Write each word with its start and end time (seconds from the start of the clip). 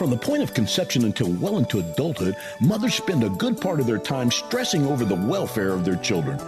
From 0.00 0.08
the 0.08 0.16
point 0.16 0.42
of 0.42 0.54
conception 0.54 1.04
until 1.04 1.30
well 1.30 1.58
into 1.58 1.78
adulthood, 1.78 2.34
mothers 2.58 2.94
spend 2.94 3.22
a 3.22 3.28
good 3.28 3.60
part 3.60 3.80
of 3.80 3.86
their 3.86 3.98
time 3.98 4.30
stressing 4.30 4.86
over 4.86 5.04
the 5.04 5.14
welfare 5.14 5.74
of 5.74 5.84
their 5.84 5.96
children. 5.96 6.38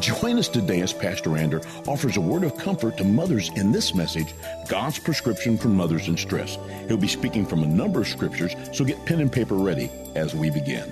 Join 0.00 0.38
us 0.38 0.48
today 0.48 0.80
as 0.80 0.94
Pastor 0.94 1.36
Ander 1.36 1.60
offers 1.86 2.16
a 2.16 2.22
word 2.22 2.42
of 2.42 2.56
comfort 2.56 2.96
to 2.96 3.04
mothers 3.04 3.50
in 3.50 3.70
this 3.70 3.94
message 3.94 4.32
God's 4.66 4.98
prescription 4.98 5.58
for 5.58 5.68
mothers 5.68 6.08
in 6.08 6.16
stress. 6.16 6.56
He'll 6.88 6.96
be 6.96 7.06
speaking 7.06 7.44
from 7.44 7.62
a 7.62 7.66
number 7.66 8.00
of 8.00 8.08
scriptures, 8.08 8.54
so 8.72 8.82
get 8.82 9.04
pen 9.04 9.20
and 9.20 9.30
paper 9.30 9.56
ready 9.56 9.90
as 10.14 10.34
we 10.34 10.48
begin. 10.48 10.90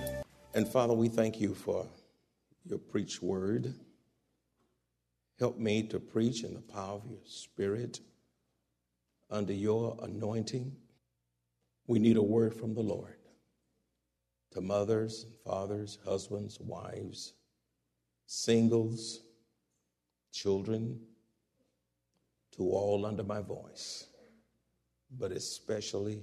And 0.52 0.69
Father, 0.69 0.92
we 0.92 1.09
thank 1.09 1.41
you 1.41 1.55
for 1.55 1.87
your 2.66 2.80
preached 2.80 3.23
word. 3.23 3.73
Help 5.39 5.56
me 5.56 5.84
to 5.84 5.98
preach 5.98 6.45
in 6.45 6.52
the 6.52 6.61
power 6.61 6.97
of 6.97 7.06
your 7.06 7.20
spirit 7.25 8.00
under 9.30 9.55
your 9.55 9.97
anointing. 10.02 10.77
We 11.91 11.98
need 11.98 12.19
a 12.19 12.22
word 12.22 12.55
from 12.55 12.72
the 12.72 12.83
Lord 12.83 13.16
to 14.52 14.60
mothers 14.60 15.24
and 15.24 15.34
fathers, 15.44 15.98
husbands, 16.06 16.60
wives, 16.60 17.33
singles, 18.27 19.22
children, 20.33 21.00
to 22.52 22.62
all 22.62 23.05
under 23.05 23.24
my 23.24 23.41
voice, 23.41 24.06
but 25.18 25.33
especially 25.33 26.22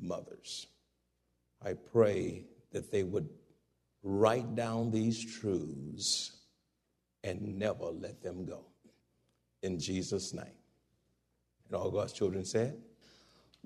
mothers. 0.00 0.68
I 1.66 1.72
pray 1.72 2.44
that 2.70 2.92
they 2.92 3.02
would 3.02 3.28
write 4.04 4.54
down 4.54 4.92
these 4.92 5.18
truths 5.40 6.30
and 7.24 7.58
never 7.58 7.86
let 7.86 8.22
them 8.22 8.44
go. 8.44 8.66
In 9.64 9.80
Jesus' 9.80 10.32
name. 10.32 10.46
And 11.66 11.74
all 11.74 11.90
God's 11.90 12.12
children 12.12 12.44
said, 12.44 12.80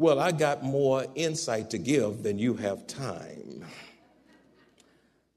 well, 0.02 0.18
I 0.18 0.32
got 0.32 0.64
more 0.64 1.06
insight 1.14 1.70
to 1.70 1.78
give 1.78 2.24
than 2.24 2.36
you 2.36 2.54
have 2.54 2.88
time. 2.88 3.64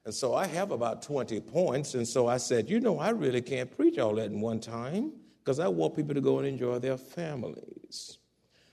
And 0.04 0.12
so 0.12 0.34
I 0.34 0.46
have 0.46 0.72
about 0.72 1.02
20 1.02 1.40
points. 1.40 1.94
And 1.94 2.06
so 2.06 2.26
I 2.26 2.36
said, 2.36 2.68
you 2.68 2.80
know, 2.80 2.98
I 2.98 3.10
really 3.10 3.40
can't 3.40 3.74
preach 3.76 3.98
all 3.98 4.16
that 4.16 4.26
in 4.26 4.40
one 4.40 4.58
time 4.58 5.12
because 5.38 5.60
I 5.60 5.68
want 5.68 5.94
people 5.94 6.14
to 6.14 6.20
go 6.20 6.38
and 6.38 6.48
enjoy 6.48 6.80
their 6.80 6.96
families. 6.96 8.18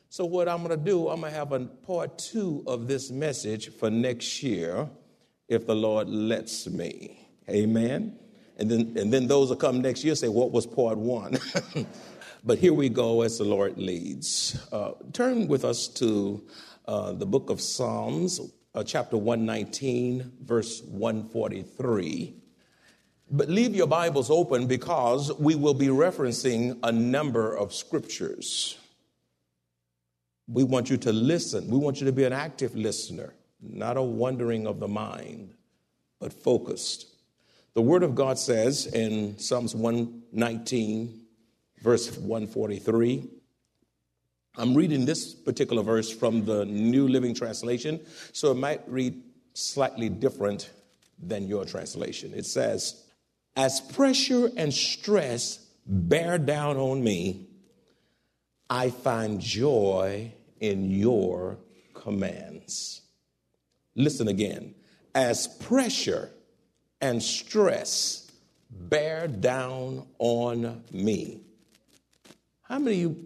So, 0.10 0.26
what 0.26 0.48
I'm 0.48 0.64
going 0.64 0.70
to 0.78 0.84
do, 0.84 1.10
I'm 1.10 1.22
going 1.22 1.32
to 1.32 1.38
have 1.40 1.52
a 1.54 1.60
part 1.62 2.20
two 2.20 2.64
of 2.68 2.88
this 2.88 3.10
message 3.10 3.70
for 3.70 3.90
next 3.90 4.44
year 4.44 4.90
if 5.48 5.66
the 5.66 5.76
Lord 5.76 6.08
lets 6.08 6.68
me. 6.68 7.28
Amen. 7.50 8.18
And 8.58 8.70
then, 8.70 8.94
and 8.96 9.12
then 9.12 9.26
those 9.26 9.50
will 9.50 9.56
come 9.56 9.82
next 9.82 10.04
year 10.04 10.14
say, 10.14 10.28
What 10.28 10.52
was 10.52 10.68
part 10.68 10.98
one? 10.98 11.40
But 12.46 12.60
here 12.60 12.74
we 12.74 12.90
go 12.90 13.22
as 13.22 13.38
the 13.38 13.46
Lord 13.46 13.78
leads. 13.78 14.68
Uh, 14.70 14.92
turn 15.14 15.48
with 15.48 15.64
us 15.64 15.88
to 15.90 16.46
uh, 16.86 17.14
the 17.14 17.26
book 17.26 17.50
of 17.50 17.62
Psalms, 17.62 18.42
uh, 18.76 18.84
chapter 18.84 19.16
119, 19.16 20.30
verse 20.42 20.82
143. 20.82 22.34
But 23.32 23.48
leave 23.48 23.74
your 23.74 23.88
Bibles 23.88 24.30
open 24.30 24.68
because 24.68 25.32
we 25.40 25.56
will 25.56 25.74
be 25.74 25.88
referencing 25.88 26.78
a 26.84 26.92
number 26.92 27.56
of 27.56 27.74
scriptures. 27.74 28.78
We 30.50 30.66
want 30.66 30.90
you 30.90 30.98
to 30.98 31.14
listen. 31.14 31.70
We 31.70 31.78
want 31.78 32.02
you 32.02 32.06
to 32.08 32.12
be 32.12 32.26
an 32.26 32.34
active 32.34 32.76
listener, 32.76 33.36
not 33.62 33.96
a 33.96 34.02
wandering 34.02 34.68
of 34.68 34.82
the 34.82 34.90
mind, 34.90 35.54
but 36.20 36.34
focused. 36.34 37.08
The 37.74 37.82
Word 37.82 38.04
of 38.04 38.16
God 38.16 38.38
says 38.38 38.86
in 38.88 39.40
Psalms 39.40 39.74
119, 39.74 41.23
verse 41.84 42.18
143. 42.18 43.30
I'm 44.56 44.74
reading 44.74 45.06
this 45.06 45.34
particular 45.34 45.84
verse 45.84 46.10
from 46.10 46.46
the 46.46 46.64
New 46.66 47.10
Living 47.10 47.36
Translation, 47.36 48.00
so 48.32 48.52
it 48.52 48.58
might 48.58 48.82
read 48.88 49.22
slightly 49.54 50.08
different 50.08 50.70
than 51.22 51.48
your 51.48 51.66
translation. 51.66 52.34
It 52.34 52.46
says, 52.46 53.04
As 53.58 53.82
pressure 53.82 54.50
and 54.56 54.74
stress 54.74 55.66
bear 55.86 56.38
down 56.38 56.78
on 56.78 57.04
me, 57.04 57.48
I 58.70 58.90
find 58.90 59.42
joy 59.42 60.32
in 60.62 60.90
your 60.90 61.58
commands. 61.94 63.02
Listen 63.96 64.30
again. 64.30 64.74
As 65.14 65.48
pressure 65.48 66.30
and 67.02 67.22
stress 67.22 68.32
bear 68.70 69.28
down 69.28 70.08
on 70.18 70.84
me, 70.92 71.42
how 72.64 72.80
many 72.80 73.04
of 73.04 73.12
you 73.12 73.26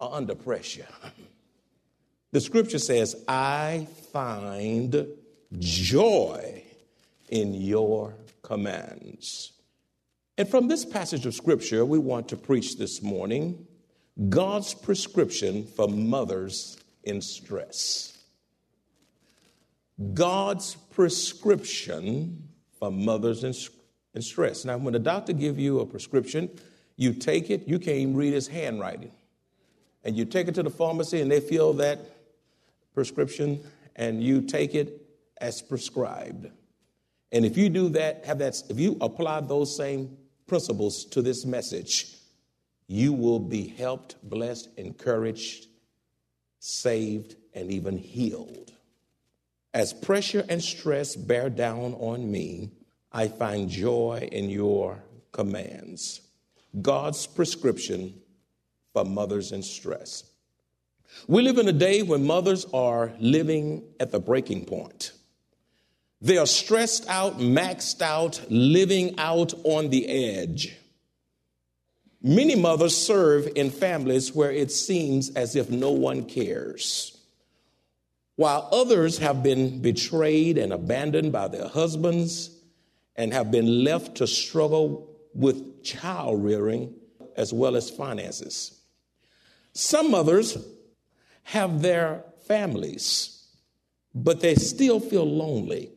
are 0.00 0.14
under 0.14 0.34
pressure? 0.34 0.86
The 2.30 2.40
scripture 2.40 2.78
says, 2.78 3.16
I 3.26 3.86
find 4.12 5.06
joy 5.58 6.62
in 7.28 7.54
your 7.54 8.14
commands. 8.42 9.52
And 10.36 10.48
from 10.48 10.68
this 10.68 10.84
passage 10.84 11.26
of 11.26 11.34
scripture, 11.34 11.84
we 11.84 11.98
want 11.98 12.28
to 12.28 12.36
preach 12.36 12.76
this 12.76 13.02
morning 13.02 13.66
God's 14.28 14.74
prescription 14.74 15.66
for 15.66 15.88
mothers 15.88 16.78
in 17.02 17.20
stress. 17.20 18.16
God's 20.14 20.76
prescription 20.90 22.48
for 22.78 22.90
mothers 22.90 23.42
in, 23.42 23.52
in 24.14 24.22
stress. 24.22 24.64
Now, 24.64 24.78
when 24.78 24.92
the 24.92 25.00
doctor 25.00 25.32
gives 25.32 25.58
you 25.58 25.80
a 25.80 25.86
prescription, 25.86 26.50
you 26.98 27.12
take 27.14 27.48
it, 27.48 27.68
you 27.68 27.78
can't 27.78 27.96
even 27.96 28.16
read 28.16 28.34
his 28.34 28.48
handwriting. 28.48 29.12
And 30.02 30.16
you 30.16 30.24
take 30.24 30.48
it 30.48 30.54
to 30.56 30.64
the 30.64 30.70
pharmacy 30.70 31.20
and 31.20 31.30
they 31.30 31.38
fill 31.38 31.72
that 31.74 32.00
prescription 32.92 33.60
and 33.94 34.22
you 34.22 34.42
take 34.42 34.74
it 34.74 35.06
as 35.40 35.62
prescribed. 35.62 36.50
And 37.30 37.46
if 37.46 37.56
you 37.56 37.68
do 37.68 37.88
that, 37.90 38.24
have 38.24 38.40
that, 38.40 38.60
if 38.68 38.80
you 38.80 38.96
apply 39.00 39.40
those 39.42 39.76
same 39.76 40.16
principles 40.48 41.04
to 41.06 41.22
this 41.22 41.44
message, 41.46 42.16
you 42.88 43.12
will 43.12 43.38
be 43.38 43.68
helped, 43.68 44.16
blessed, 44.28 44.68
encouraged, 44.76 45.66
saved, 46.58 47.36
and 47.54 47.70
even 47.70 47.96
healed. 47.96 48.72
As 49.72 49.92
pressure 49.92 50.44
and 50.48 50.60
stress 50.60 51.14
bear 51.14 51.48
down 51.48 51.94
on 51.94 52.28
me, 52.28 52.72
I 53.12 53.28
find 53.28 53.68
joy 53.68 54.28
in 54.32 54.50
your 54.50 55.00
commands. 55.30 56.22
God's 56.82 57.26
prescription 57.26 58.20
for 58.92 59.04
mothers 59.04 59.52
in 59.52 59.62
stress. 59.62 60.24
We 61.26 61.42
live 61.42 61.58
in 61.58 61.68
a 61.68 61.72
day 61.72 62.02
when 62.02 62.24
mothers 62.24 62.66
are 62.72 63.12
living 63.18 63.84
at 63.98 64.10
the 64.10 64.20
breaking 64.20 64.66
point. 64.66 65.12
They 66.20 66.36
are 66.36 66.46
stressed 66.46 67.08
out, 67.08 67.38
maxed 67.38 68.02
out, 68.02 68.40
living 68.50 69.18
out 69.18 69.54
on 69.64 69.90
the 69.90 70.06
edge. 70.08 70.76
Many 72.20 72.56
mothers 72.56 72.96
serve 72.96 73.48
in 73.54 73.70
families 73.70 74.34
where 74.34 74.50
it 74.50 74.72
seems 74.72 75.30
as 75.30 75.54
if 75.54 75.70
no 75.70 75.92
one 75.92 76.24
cares. 76.24 77.16
While 78.34 78.68
others 78.72 79.18
have 79.18 79.42
been 79.42 79.80
betrayed 79.80 80.58
and 80.58 80.72
abandoned 80.72 81.32
by 81.32 81.48
their 81.48 81.68
husbands 81.68 82.50
and 83.16 83.32
have 83.32 83.50
been 83.50 83.84
left 83.84 84.16
to 84.16 84.26
struggle 84.26 85.07
with 85.38 85.84
child 85.84 86.42
rearing 86.42 86.92
as 87.36 87.52
well 87.52 87.76
as 87.76 87.88
finances. 87.88 88.80
Some 89.72 90.10
mothers 90.10 90.58
have 91.44 91.80
their 91.80 92.24
families, 92.46 93.46
but 94.14 94.40
they 94.40 94.56
still 94.56 94.98
feel 94.98 95.24
lonely. 95.24 95.92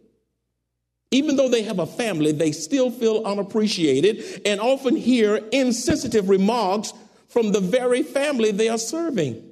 Even 1.10 1.36
though 1.36 1.50
they 1.50 1.64
have 1.64 1.80
a 1.80 1.88
family, 1.88 2.32
they 2.32 2.52
still 2.52 2.92
feel 2.92 3.24
unappreciated 3.26 4.44
and 4.46 4.62
often 4.62 4.96
hear 4.96 5.38
insensitive 5.52 6.30
remarks 6.30 6.94
from 7.28 7.52
the 7.52 7.60
very 7.60 8.04
family 8.04 8.52
they 8.52 8.70
are 8.70 8.78
serving. 8.78 9.51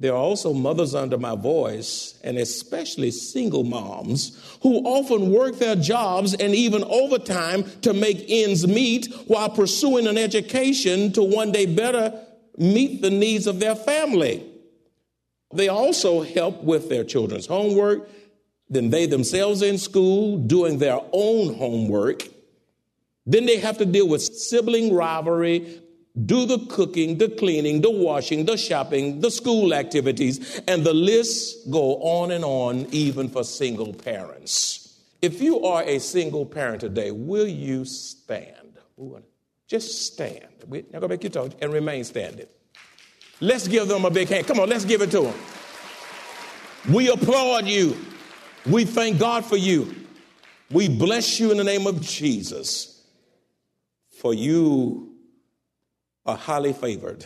There 0.00 0.14
are 0.14 0.16
also 0.16 0.54
mothers 0.54 0.94
under 0.94 1.18
my 1.18 1.36
voice, 1.36 2.18
and 2.24 2.38
especially 2.38 3.10
single 3.10 3.64
moms, 3.64 4.56
who 4.62 4.78
often 4.78 5.30
work 5.30 5.58
their 5.58 5.76
jobs 5.76 6.32
and 6.32 6.54
even 6.54 6.82
overtime 6.84 7.64
to 7.82 7.92
make 7.92 8.24
ends 8.26 8.66
meet 8.66 9.12
while 9.26 9.50
pursuing 9.50 10.06
an 10.06 10.16
education 10.16 11.12
to 11.12 11.22
one 11.22 11.52
day 11.52 11.66
better 11.66 12.18
meet 12.56 13.02
the 13.02 13.10
needs 13.10 13.46
of 13.46 13.60
their 13.60 13.76
family. 13.76 14.42
They 15.52 15.68
also 15.68 16.22
help 16.22 16.62
with 16.64 16.88
their 16.88 17.04
children's 17.04 17.46
homework, 17.46 18.08
then 18.70 18.88
they 18.88 19.04
themselves 19.04 19.60
in 19.60 19.76
school 19.76 20.38
doing 20.38 20.78
their 20.78 21.00
own 21.12 21.54
homework. 21.56 22.22
Then 23.26 23.44
they 23.44 23.58
have 23.58 23.76
to 23.78 23.84
deal 23.84 24.08
with 24.08 24.22
sibling 24.22 24.94
rivalry, 24.94 25.82
do 26.26 26.44
the 26.44 26.58
cooking, 26.66 27.18
the 27.18 27.28
cleaning, 27.28 27.80
the 27.80 27.90
washing, 27.90 28.44
the 28.44 28.56
shopping, 28.56 29.20
the 29.20 29.30
school 29.30 29.72
activities, 29.72 30.60
and 30.66 30.84
the 30.84 30.92
lists 30.92 31.64
go 31.70 31.96
on 31.96 32.32
and 32.32 32.44
on, 32.44 32.86
even 32.90 33.28
for 33.28 33.44
single 33.44 33.92
parents. 33.92 34.98
If 35.22 35.40
you 35.40 35.64
are 35.64 35.82
a 35.82 35.98
single 35.98 36.46
parent 36.46 36.80
today, 36.80 37.10
will 37.10 37.46
you 37.46 37.84
stand? 37.84 38.78
Just 39.66 40.06
stand. 40.06 40.46
We're 40.66 40.84
not 40.92 41.00
to 41.00 41.08
make 41.08 41.22
you 41.22 41.30
talk 41.30 41.52
and 41.62 41.72
remain 41.72 42.04
standing. 42.04 42.46
Let's 43.40 43.68
give 43.68 43.86
them 43.88 44.04
a 44.04 44.10
big 44.10 44.28
hand. 44.28 44.46
Come 44.46 44.60
on, 44.60 44.68
let's 44.68 44.84
give 44.84 45.00
it 45.02 45.10
to 45.12 45.22
them. 45.22 45.34
We 46.90 47.10
applaud 47.10 47.66
you. 47.66 47.96
We 48.66 48.84
thank 48.84 49.18
God 49.18 49.44
for 49.44 49.56
you. 49.56 49.94
We 50.70 50.88
bless 50.88 51.40
you 51.40 51.50
in 51.50 51.56
the 51.56 51.64
name 51.64 51.86
of 51.86 52.00
Jesus. 52.00 53.02
For 54.20 54.34
you 54.34 55.09
are 56.30 56.36
highly 56.36 56.72
favored. 56.72 57.24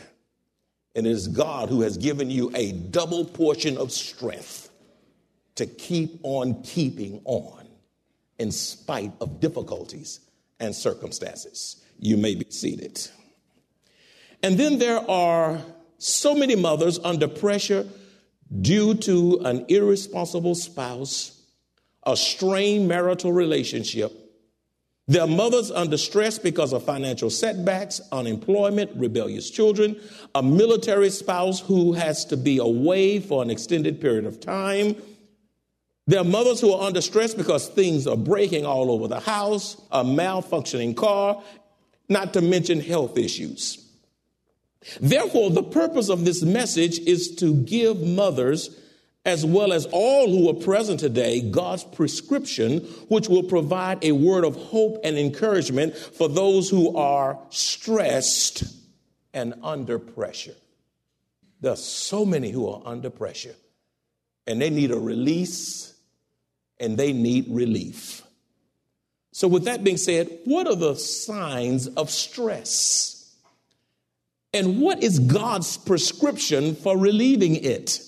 And 0.94 1.06
it 1.06 1.10
is 1.10 1.28
God 1.28 1.68
who 1.68 1.82
has 1.82 1.98
given 1.98 2.30
you 2.30 2.50
a 2.54 2.72
double 2.72 3.24
portion 3.24 3.76
of 3.76 3.92
strength 3.92 4.70
to 5.56 5.66
keep 5.66 6.18
on 6.22 6.62
keeping 6.62 7.20
on 7.24 7.68
in 8.38 8.50
spite 8.50 9.12
of 9.20 9.40
difficulties 9.40 10.20
and 10.58 10.74
circumstances. 10.74 11.82
You 11.98 12.16
may 12.16 12.34
be 12.34 12.46
seated. 12.48 13.06
And 14.42 14.58
then 14.58 14.78
there 14.78 14.98
are 15.10 15.60
so 15.98 16.34
many 16.34 16.56
mothers 16.56 16.98
under 16.98 17.28
pressure 17.28 17.86
due 18.60 18.94
to 18.94 19.40
an 19.44 19.66
irresponsible 19.68 20.54
spouse, 20.54 21.40
a 22.06 22.16
strained 22.16 22.88
marital 22.88 23.32
relationship, 23.32 24.12
their 25.06 25.26
mothers 25.26 25.70
under 25.70 25.98
stress 25.98 26.38
because 26.38 26.72
of 26.72 26.84
financial 26.84 27.28
setbacks, 27.28 28.00
unemployment, 28.10 28.90
rebellious 28.94 29.50
children, 29.50 30.00
a 30.34 30.42
military 30.42 31.10
spouse 31.10 31.60
who 31.60 31.92
has 31.92 32.24
to 32.26 32.36
be 32.36 32.58
away 32.58 33.20
for 33.20 33.42
an 33.42 33.50
extended 33.50 34.00
period 34.00 34.24
of 34.24 34.40
time. 34.40 34.96
There 36.06 36.20
are 36.20 36.24
mothers 36.24 36.60
who 36.60 36.72
are 36.72 36.86
under 36.86 37.02
stress 37.02 37.34
because 37.34 37.68
things 37.68 38.06
are 38.06 38.16
breaking 38.16 38.64
all 38.64 38.90
over 38.90 39.08
the 39.08 39.20
house, 39.20 39.80
a 39.90 40.02
malfunctioning 40.02 40.96
car, 40.96 41.42
not 42.08 42.32
to 42.34 42.40
mention 42.40 42.80
health 42.80 43.18
issues. 43.18 43.80
Therefore, 45.00 45.50
the 45.50 45.62
purpose 45.62 46.08
of 46.08 46.24
this 46.24 46.42
message 46.42 46.98
is 47.00 47.34
to 47.36 47.54
give 47.54 48.00
mothers 48.00 48.78
as 49.24 49.44
well 49.44 49.72
as 49.72 49.86
all 49.90 50.28
who 50.28 50.50
are 50.50 50.54
present 50.54 51.00
today, 51.00 51.40
God's 51.40 51.84
prescription, 51.84 52.80
which 53.08 53.28
will 53.28 53.42
provide 53.42 54.04
a 54.04 54.12
word 54.12 54.44
of 54.44 54.54
hope 54.54 55.00
and 55.02 55.16
encouragement 55.16 55.96
for 55.96 56.28
those 56.28 56.68
who 56.68 56.96
are 56.96 57.38
stressed 57.50 58.64
and 59.32 59.54
under 59.62 59.98
pressure. 59.98 60.54
There 61.60 61.72
are 61.72 61.76
so 61.76 62.26
many 62.26 62.50
who 62.50 62.68
are 62.68 62.82
under 62.84 63.08
pressure, 63.08 63.54
and 64.46 64.60
they 64.60 64.70
need 64.70 64.90
a 64.90 64.98
release 64.98 65.94
and 66.78 66.98
they 66.98 67.12
need 67.12 67.46
relief. 67.48 68.22
So, 69.32 69.48
with 69.48 69.64
that 69.64 69.82
being 69.82 69.96
said, 69.96 70.28
what 70.44 70.66
are 70.66 70.76
the 70.76 70.94
signs 70.94 71.88
of 71.88 72.10
stress? 72.10 73.34
And 74.52 74.80
what 74.80 75.02
is 75.02 75.18
God's 75.18 75.76
prescription 75.76 76.76
for 76.76 76.96
relieving 76.96 77.56
it? 77.56 78.00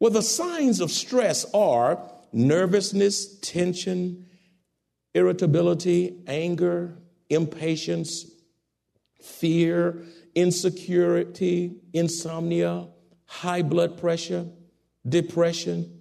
Well, 0.00 0.12
the 0.12 0.22
signs 0.22 0.80
of 0.80 0.90
stress 0.90 1.44
are 1.52 2.00
nervousness, 2.32 3.38
tension, 3.40 4.26
irritability, 5.14 6.22
anger, 6.26 6.96
impatience, 7.30 8.26
fear, 9.20 10.02
insecurity, 10.34 11.76
insomnia, 11.92 12.86
high 13.26 13.62
blood 13.62 13.98
pressure, 13.98 14.46
depression, 15.08 16.00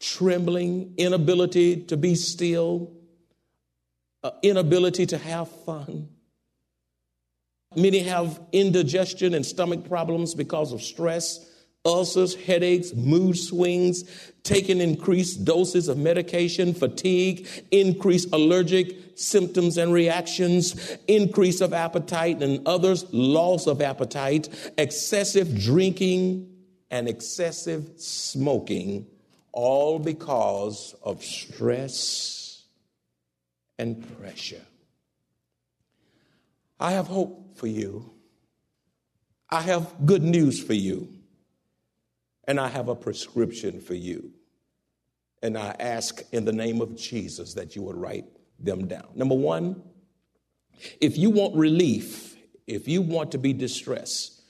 trembling, 0.00 0.94
inability 0.96 1.84
to 1.84 1.96
be 1.96 2.14
still, 2.14 2.92
uh, 4.22 4.30
inability 4.42 5.04
to 5.06 5.18
have 5.18 5.50
fun. 5.64 6.08
Many 7.76 8.00
have 8.00 8.40
indigestion 8.52 9.34
and 9.34 9.44
stomach 9.44 9.86
problems 9.88 10.34
because 10.34 10.72
of 10.72 10.82
stress 10.82 11.51
ulcers, 11.84 12.34
headaches, 12.34 12.94
mood 12.94 13.36
swings, 13.36 14.04
taking 14.44 14.80
increased 14.80 15.44
doses 15.44 15.88
of 15.88 15.98
medication, 15.98 16.74
fatigue, 16.74 17.46
increased 17.70 18.28
allergic 18.32 18.96
symptoms 19.16 19.76
and 19.76 19.92
reactions, 19.92 20.96
increase 21.08 21.60
of 21.60 21.72
appetite 21.72 22.42
and 22.42 22.66
others, 22.66 23.04
loss 23.12 23.66
of 23.66 23.80
appetite, 23.80 24.48
excessive 24.78 25.58
drinking, 25.58 26.48
and 26.90 27.08
excessive 27.08 27.90
smoking, 27.96 29.06
all 29.52 29.98
because 29.98 30.94
of 31.02 31.24
stress 31.24 32.64
and 33.78 34.04
pressure. 34.18 34.62
I 36.78 36.92
have 36.92 37.06
hope 37.06 37.56
for 37.56 37.66
you. 37.66 38.12
I 39.48 39.62
have 39.62 39.94
good 40.04 40.22
news 40.22 40.62
for 40.62 40.74
you 40.74 41.08
and 42.52 42.60
I 42.60 42.68
have 42.68 42.90
a 42.90 42.94
prescription 42.94 43.80
for 43.80 43.94
you. 43.94 44.30
And 45.42 45.56
I 45.56 45.74
ask 45.80 46.22
in 46.32 46.44
the 46.44 46.52
name 46.52 46.82
of 46.82 46.94
Jesus 46.94 47.54
that 47.54 47.74
you 47.74 47.82
would 47.84 47.96
write 47.96 48.26
them 48.58 48.86
down. 48.86 49.08
Number 49.14 49.34
one, 49.34 49.82
if 51.00 51.16
you 51.16 51.30
want 51.30 51.56
relief, 51.56 52.36
if 52.66 52.86
you 52.86 53.00
want 53.00 53.32
to 53.32 53.38
be 53.38 53.54
distressed, 53.54 54.42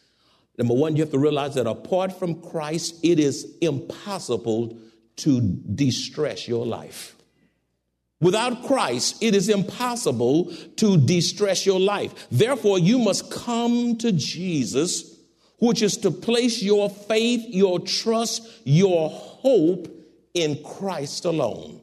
number 0.59 0.75
one, 0.75 0.97
you 0.97 1.03
have 1.03 1.13
to 1.13 1.19
realize 1.21 1.55
that 1.55 1.69
apart 1.69 2.19
from 2.19 2.43
Christ, 2.43 2.97
it 3.05 3.21
is 3.21 3.57
impossible 3.61 4.77
to 5.19 5.41
distress 5.41 6.49
your 6.49 6.67
life. 6.67 7.15
Without 8.21 8.65
Christ, 8.65 9.23
it 9.23 9.37
is 9.37 9.49
impossible 9.49 10.53
to 10.79 10.97
distress 10.97 11.65
your 11.65 11.79
life. 11.79 12.27
Therefore, 12.33 12.81
you 12.81 12.99
must 12.99 13.31
come 13.31 13.97
to 13.99 14.11
Jesus 14.11 15.12
which 15.63 15.81
is 15.81 15.97
to 15.99 16.11
place 16.11 16.61
your 16.61 16.91
faith, 16.91 17.47
your 17.47 17.79
trust, 17.79 18.43
your 18.65 19.09
hope 19.09 19.87
in 20.35 20.61
Christ 20.65 21.25
alone. 21.25 21.81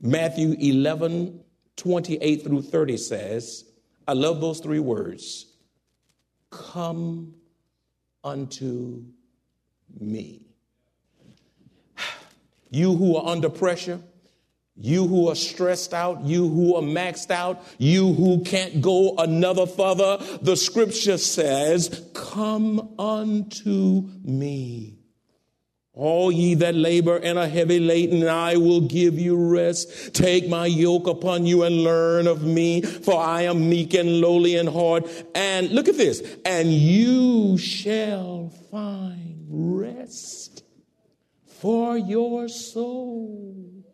Matthew 0.00 0.56
11, 0.58 1.40
28 1.76 2.42
through 2.44 2.62
30 2.62 2.96
says, 2.96 3.64
I 4.06 4.14
love 4.14 4.40
those 4.40 4.60
three 4.60 4.78
words 4.78 5.44
come 6.48 7.34
unto 8.24 9.04
me. 10.00 10.46
You 12.70 12.96
who 12.96 13.16
are 13.16 13.30
under 13.32 13.48
pressure, 13.50 14.00
you 14.80 15.08
who 15.08 15.28
are 15.28 15.34
stressed 15.34 15.92
out, 15.92 16.22
you 16.22 16.48
who 16.48 16.76
are 16.76 16.82
maxed 16.82 17.32
out, 17.32 17.64
you 17.78 18.12
who 18.12 18.44
can't 18.44 18.80
go 18.80 19.16
another 19.18 19.66
further, 19.66 20.18
the 20.40 20.56
scripture 20.56 21.18
says, 21.18 22.08
Come 22.14 22.94
unto 22.96 24.08
me. 24.22 24.98
All 25.94 26.30
ye 26.30 26.54
that 26.54 26.76
labor 26.76 27.16
and 27.16 27.40
are 27.40 27.48
heavy 27.48 27.80
laden, 27.80 28.28
I 28.28 28.56
will 28.56 28.82
give 28.82 29.18
you 29.18 29.34
rest. 29.36 30.14
Take 30.14 30.48
my 30.48 30.66
yoke 30.66 31.08
upon 31.08 31.44
you 31.44 31.64
and 31.64 31.82
learn 31.82 32.28
of 32.28 32.44
me, 32.44 32.82
for 32.82 33.20
I 33.20 33.42
am 33.42 33.68
meek 33.68 33.94
and 33.94 34.20
lowly 34.20 34.54
in 34.54 34.68
heart. 34.68 35.08
And 35.34 35.70
look 35.70 35.88
at 35.88 35.96
this, 35.96 36.22
and 36.44 36.72
you 36.72 37.58
shall 37.58 38.50
find 38.70 39.44
rest 39.48 40.62
for 41.46 41.98
your 41.98 42.48
soul. 42.48 43.87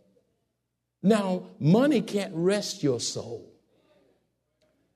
Now, 1.05 1.43
money 1.61 2.01
can't 2.01 2.33
rest 2.35 2.83
your 2.83 2.99
soul. 2.99 3.53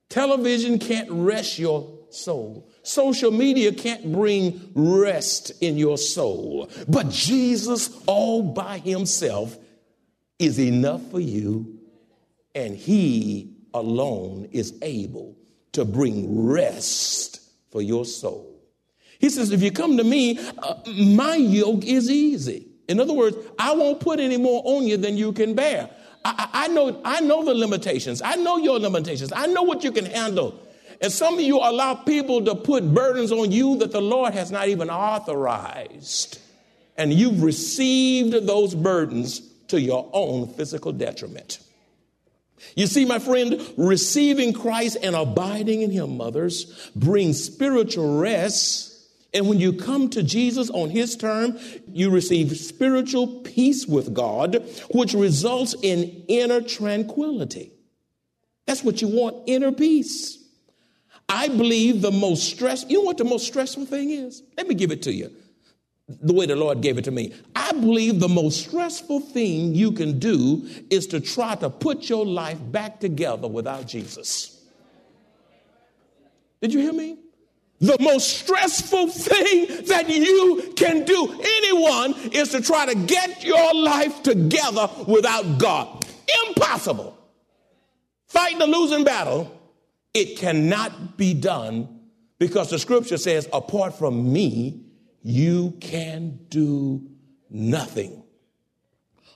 Television 0.09 0.79
can't 0.79 1.07
rest 1.11 1.59
your 1.59 1.99
soul. 2.09 2.67
Social 2.81 3.29
media 3.29 3.71
can't 3.71 4.11
bring 4.11 4.71
rest 4.73 5.51
in 5.61 5.77
your 5.77 5.99
soul. 5.99 6.67
But 6.87 7.11
Jesus, 7.11 7.95
all 8.07 8.41
by 8.41 8.79
himself, 8.79 9.55
is 10.39 10.59
enough 10.59 11.11
for 11.11 11.19
you, 11.19 11.77
and 12.55 12.75
he 12.75 13.55
alone 13.75 14.49
is 14.51 14.73
able 14.81 15.37
to 15.73 15.85
bring 15.85 16.47
rest 16.47 17.39
for 17.71 17.83
your 17.83 18.03
soul. 18.03 18.59
He 19.19 19.29
says, 19.29 19.51
if 19.51 19.61
you 19.61 19.71
come 19.71 19.97
to 19.97 20.03
me, 20.03 20.39
uh, 20.57 20.73
my 20.87 21.35
yoke 21.35 21.85
is 21.85 22.09
easy. 22.09 22.65
In 22.87 22.99
other 22.99 23.13
words, 23.13 23.37
I 23.59 23.75
won't 23.75 23.99
put 23.99 24.19
any 24.19 24.37
more 24.37 24.63
on 24.65 24.87
you 24.87 24.97
than 24.97 25.15
you 25.15 25.33
can 25.33 25.53
bear. 25.53 25.91
I, 26.37 26.65
I, 26.65 26.67
know, 26.67 27.01
I 27.03 27.21
know 27.21 27.43
the 27.43 27.53
limitations. 27.53 28.21
I 28.21 28.35
know 28.35 28.57
your 28.57 28.79
limitations. 28.79 29.31
I 29.35 29.47
know 29.47 29.63
what 29.63 29.83
you 29.83 29.91
can 29.91 30.05
handle. 30.05 30.59
And 31.01 31.11
some 31.11 31.35
of 31.35 31.41
you 31.41 31.57
allow 31.57 31.95
people 31.95 32.43
to 32.45 32.55
put 32.55 32.93
burdens 32.93 33.31
on 33.31 33.51
you 33.51 33.77
that 33.77 33.91
the 33.91 34.01
Lord 34.01 34.33
has 34.33 34.51
not 34.51 34.67
even 34.67 34.89
authorized. 34.89 36.39
And 36.97 37.13
you've 37.13 37.41
received 37.41 38.45
those 38.45 38.75
burdens 38.75 39.41
to 39.69 39.79
your 39.79 40.09
own 40.11 40.47
physical 40.47 40.91
detriment. 40.91 41.59
You 42.75 42.87
see, 42.87 43.05
my 43.05 43.19
friend, 43.19 43.61
receiving 43.77 44.51
Christ 44.53 44.97
and 45.01 45.15
abiding 45.15 45.81
in 45.81 45.91
Him, 45.91 46.17
mothers, 46.17 46.91
brings 46.95 47.41
spiritual 47.41 48.19
rest. 48.19 48.88
And 49.33 49.47
when 49.47 49.59
you 49.59 49.73
come 49.73 50.09
to 50.09 50.23
Jesus 50.23 50.69
on 50.71 50.89
His 50.89 51.15
term, 51.15 51.57
you 51.87 52.09
receive 52.09 52.57
spiritual 52.57 53.27
peace 53.41 53.85
with 53.85 54.13
God, 54.13 54.65
which 54.91 55.13
results 55.13 55.75
in 55.81 56.23
inner 56.27 56.61
tranquility. 56.61 57.71
That's 58.65 58.83
what 58.83 59.01
you 59.01 59.07
want 59.07 59.47
inner 59.47 59.71
peace. 59.71 60.37
I 61.27 61.47
believe 61.47 62.01
the 62.01 62.11
most 62.11 62.49
stress, 62.49 62.85
you 62.89 62.99
know 62.99 63.03
what 63.03 63.17
the 63.17 63.23
most 63.23 63.45
stressful 63.45 63.85
thing 63.85 64.09
is? 64.09 64.41
Let 64.57 64.67
me 64.67 64.73
give 64.73 64.91
it 64.91 65.03
to 65.03 65.13
you 65.13 65.31
the 66.07 66.33
way 66.33 66.47
the 66.47 66.55
Lord 66.55 66.81
gave 66.81 66.97
it 66.97 67.03
to 67.03 67.11
me. 67.11 67.33
I 67.55 67.71
believe 67.71 68.19
the 68.19 68.27
most 68.27 68.67
stressful 68.67 69.19
thing 69.19 69.75
you 69.75 69.91
can 69.91 70.17
do 70.17 70.67
is 70.89 71.05
to 71.07 71.19
try 71.19 71.53
to 71.55 71.69
put 71.69 72.09
your 72.09 72.25
life 72.25 72.57
back 72.71 72.99
together 72.99 73.47
without 73.47 73.85
Jesus. 73.85 74.59
Did 76.61 76.73
you 76.73 76.79
hear 76.79 76.93
me? 76.93 77.17
The 77.81 77.97
most 77.99 78.39
stressful 78.39 79.07
thing 79.07 79.85
that 79.85 80.09
you 80.09 80.73
can 80.75 81.05
do, 81.05 81.41
anyone, 81.41 82.13
is 82.31 82.49
to 82.49 82.61
try 82.61 82.85
to 82.85 82.95
get 82.95 83.43
your 83.43 83.73
life 83.73 84.21
together 84.21 84.89
without 85.07 85.57
God. 85.57 86.05
Impossible. 86.47 87.17
Fighting 88.27 88.61
a 88.61 88.65
losing 88.65 89.03
battle 89.03 89.55
it 90.13 90.37
cannot 90.37 91.17
be 91.17 91.33
done 91.33 91.99
because 92.39 92.69
the 92.69 92.79
scripture 92.79 93.17
says, 93.17 93.47
apart 93.53 93.97
from 93.97 94.31
me, 94.31 94.85
you 95.21 95.77
can 95.79 96.39
do 96.49 97.07
nothing. 97.49 98.23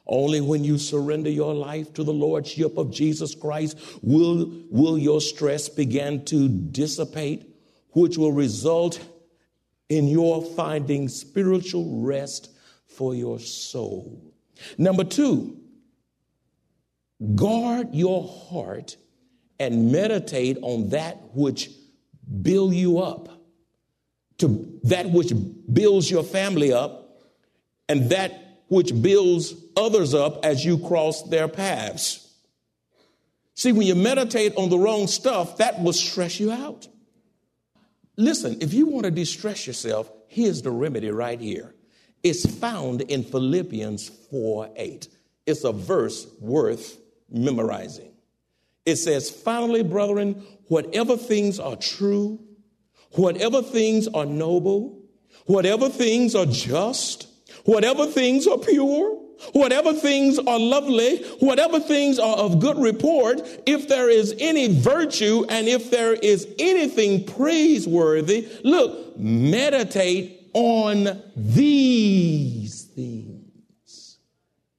Only 0.06 0.42
when 0.42 0.64
you 0.64 0.78
surrender 0.78 1.30
your 1.30 1.54
life 1.54 1.94
to 1.94 2.04
the 2.04 2.14
Lordship 2.14 2.78
of 2.78 2.92
Jesus 2.92 3.36
Christ 3.36 3.78
will, 4.02 4.52
will 4.70 4.98
your 4.98 5.22
stress 5.22 5.70
begin 5.70 6.26
to 6.26 6.50
dissipate, 6.50 7.53
which 7.94 8.18
will 8.18 8.32
result 8.32 9.00
in 9.90 10.08
your 10.08 10.44
finding 10.44 11.08
spiritual 11.08 12.02
rest 12.02 12.50
for 12.86 13.16
your 13.16 13.40
soul. 13.40 14.34
Number 14.78 15.04
two, 15.04 15.58
guard 17.36 17.94
your 17.94 18.28
heart 18.28 18.98
and 19.60 19.92
meditate 19.92 20.58
on 20.62 20.90
that 20.90 21.22
which 21.34 21.70
build 22.42 22.74
you 22.74 23.00
up, 23.00 23.30
to 24.40 24.80
that 24.84 25.10
which 25.10 25.32
builds 25.72 26.10
your 26.10 26.24
family 26.24 26.74
up, 26.74 27.22
and 27.88 28.10
that 28.10 28.64
which 28.68 29.00
builds 29.02 29.54
others 29.78 30.14
up 30.14 30.44
as 30.46 30.66
you 30.66 30.78
cross 30.80 31.24
their 31.24 31.48
paths. 31.48 32.20
See, 33.56 33.72
when 33.72 33.86
you 33.86 33.96
meditate 33.96 34.56
on 34.56 34.70
the 34.70 34.80
wrong 34.80 35.08
stuff, 35.08 35.58
that 35.58 35.82
will 35.82 35.94
stress 35.94 36.40
you 36.40 36.52
out. 36.52 36.88
Listen, 38.16 38.58
if 38.62 38.74
you 38.74 38.86
want 38.86 39.06
to 39.06 39.12
distress 39.12 39.66
yourself, 39.66 40.12
here's 40.28 40.62
the 40.62 40.72
remedy 40.72 41.10
right 41.10 41.40
here. 41.40 41.74
It's 42.22 42.46
found 42.60 43.02
in 43.02 43.24
Philippians 43.24 44.10
4 44.30 44.70
8. 44.76 45.08
It's 45.46 45.64
a 45.64 45.72
verse 45.72 46.28
worth 46.40 46.98
memorizing. 47.30 48.14
It 48.86 48.98
says, 48.98 49.30
finally, 49.30 49.84
brethren, 49.84 50.46
whatever 50.68 51.18
things 51.18 51.60
are 51.60 51.76
true, 51.76 52.40
whatever 53.12 53.62
things 53.62 54.08
are 54.10 54.26
noble, 54.26 55.02
whatever 55.46 55.90
things 55.90 56.36
are 56.36 56.46
just, 56.46 57.28
whatever 57.66 58.06
things 58.06 58.48
are 58.48 58.58
pure, 58.58 59.23
whatever 59.52 59.94
things 59.94 60.40
are 60.40 60.60
lovely, 60.60 61.24
whatever 61.40 61.80
things 61.80 62.20
are 62.20 62.38
of 62.38 62.60
good 62.60 62.78
report, 62.78 63.42
if 63.66 63.88
there 63.88 64.10
is 64.10 64.34
any 64.40 64.68
virtue 64.80 65.46
and 65.50 65.68
if 65.68 65.92
there 65.92 66.14
is 66.14 66.48
anything 66.58 67.26
praiseworthy, 67.26 68.48
look, 68.64 69.18
meditate 69.20 70.50
on 70.54 71.22
these 71.36 72.84
things. 72.96 74.20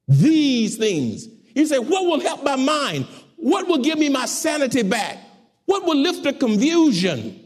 These 0.07 0.77
things. 0.77 1.27
You 1.53 1.65
say, 1.65 1.79
what 1.79 2.05
will 2.05 2.19
help 2.19 2.43
my 2.43 2.55
mind? 2.55 3.07
What 3.37 3.67
will 3.67 3.79
give 3.79 3.97
me 3.97 4.09
my 4.09 4.25
sanity 4.25 4.83
back? 4.83 5.17
What 5.65 5.83
will 5.83 5.97
lift 5.97 6.23
the 6.23 6.33
confusion? 6.33 7.41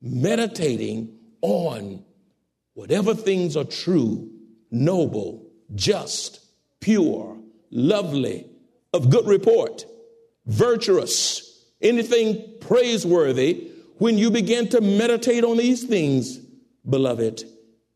Meditating 0.00 1.18
on 1.42 2.04
whatever 2.74 3.14
things 3.14 3.56
are 3.56 3.64
true, 3.64 4.30
noble, 4.70 5.47
just, 5.74 6.40
pure, 6.80 7.36
lovely, 7.70 8.46
of 8.92 9.10
good 9.10 9.26
report, 9.26 9.84
virtuous, 10.46 11.64
anything 11.80 12.54
praiseworthy. 12.60 13.70
When 13.98 14.16
you 14.16 14.30
begin 14.30 14.68
to 14.70 14.80
meditate 14.80 15.44
on 15.44 15.56
these 15.56 15.84
things, 15.84 16.38
beloved, 16.88 17.44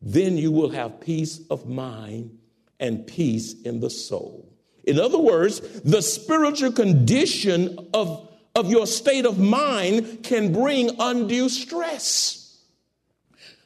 then 0.01 0.37
you 0.37 0.51
will 0.51 0.71
have 0.71 1.01
peace 1.01 1.41
of 1.49 1.69
mind 1.69 2.39
and 2.81 3.07
peace 3.07 3.61
in 3.63 3.81
the 3.81 3.91
soul. 3.91 4.53
In 4.85 4.99
other 4.99 5.19
words, 5.19 5.61
the 5.83 6.03
spiritual 6.03 6.73
condition 6.73 7.89
of, 7.95 8.29
of 8.57 8.71
your 8.71 8.87
state 8.87 9.25
of 9.25 9.39
mind 9.39 10.25
can 10.25 10.53
bring 10.53 10.91
undue 10.99 11.49
stress. 11.49 12.59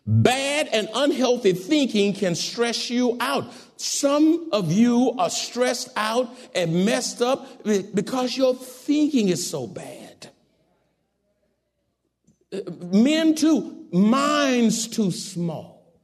Bad 0.07 0.69
and 0.69 0.89
unhealthy 0.95 1.53
thinking 1.53 2.13
can 2.13 2.35
stress 2.35 2.91
you 2.91 3.17
out. 3.19 3.51
Some 3.77 4.49
of 4.53 4.73
you 4.73 5.15
are 5.19 5.31
stressed 5.31 5.91
out 5.97 6.35
and 6.55 6.85
messed 6.85 7.21
up 7.21 7.65
because 7.65 8.37
your 8.37 8.55
thinking 8.55 9.29
is 9.29 9.49
so 9.49 9.67
bad. 9.67 10.31
Uh, 12.53 12.61
men, 12.93 13.35
too, 13.35 13.87
minds 13.93 14.89
too 14.89 15.11
small, 15.11 16.01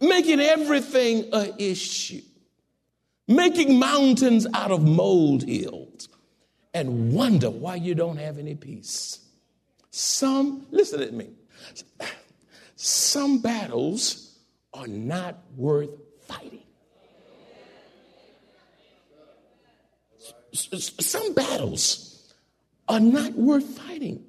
making 0.00 0.40
everything 0.40 1.28
an 1.32 1.52
issue 1.58 2.22
making 3.28 3.78
mountains 3.78 4.46
out 4.52 4.70
of 4.70 4.82
molehills, 4.82 6.08
and 6.72 7.12
wonder 7.12 7.50
why 7.50 7.76
you 7.76 7.94
don't 7.94 8.16
have 8.16 8.38
any 8.38 8.54
peace. 8.54 9.20
Some, 9.90 10.66
listen 10.70 11.00
to 11.00 11.12
me, 11.12 11.30
some 12.76 13.40
battles 13.40 14.38
are 14.72 14.88
not 14.88 15.38
worth 15.56 15.90
fighting. 16.26 16.60
Some 20.54 21.34
battles 21.34 22.32
are 22.88 23.00
not 23.00 23.32
worth 23.32 23.66
fighting. 23.78 24.24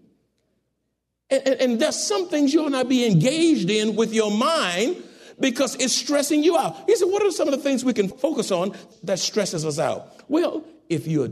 And, 1.29 1.47
and, 1.47 1.61
and, 1.61 1.79
there's 1.79 1.95
some 1.95 2.29
things 2.29 2.53
you'll 2.53 2.69
not 2.69 2.87
be 2.87 3.05
engaged 3.05 3.69
in 3.69 3.95
with 3.95 4.13
your 4.13 4.31
mind 4.31 5.03
because 5.39 5.75
it's 5.75 5.93
stressing 5.93 6.43
you 6.43 6.55
out. 6.57 6.87
He 6.87 6.95
said, 6.95 7.05
What 7.05 7.23
are 7.23 7.31
some 7.31 7.47
of 7.47 7.53
the 7.53 7.61
things 7.61 7.83
we 7.83 7.93
can 7.93 8.09
focus 8.09 8.51
on 8.51 8.73
that 9.03 9.19
stresses 9.19 9.65
us 9.65 9.79
out? 9.79 10.29
Well, 10.29 10.63
if 10.87 11.07
you're 11.07 11.31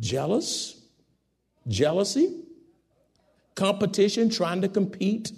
jealous, 0.00 0.80
jealousy, 1.68 2.42
competition, 3.54 4.28
trying 4.28 4.62
to 4.62 4.68
compete, 4.68 5.32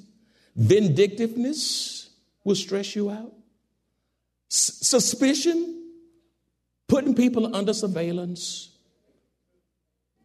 vindictiveness 0.56 2.10
will 2.42 2.54
stress 2.54 2.94
you 2.96 3.10
out, 3.10 3.32
S- 4.50 4.78
suspicion, 4.82 5.82
putting 6.88 7.14
people 7.14 7.54
under 7.54 7.74
surveillance. 7.74 8.70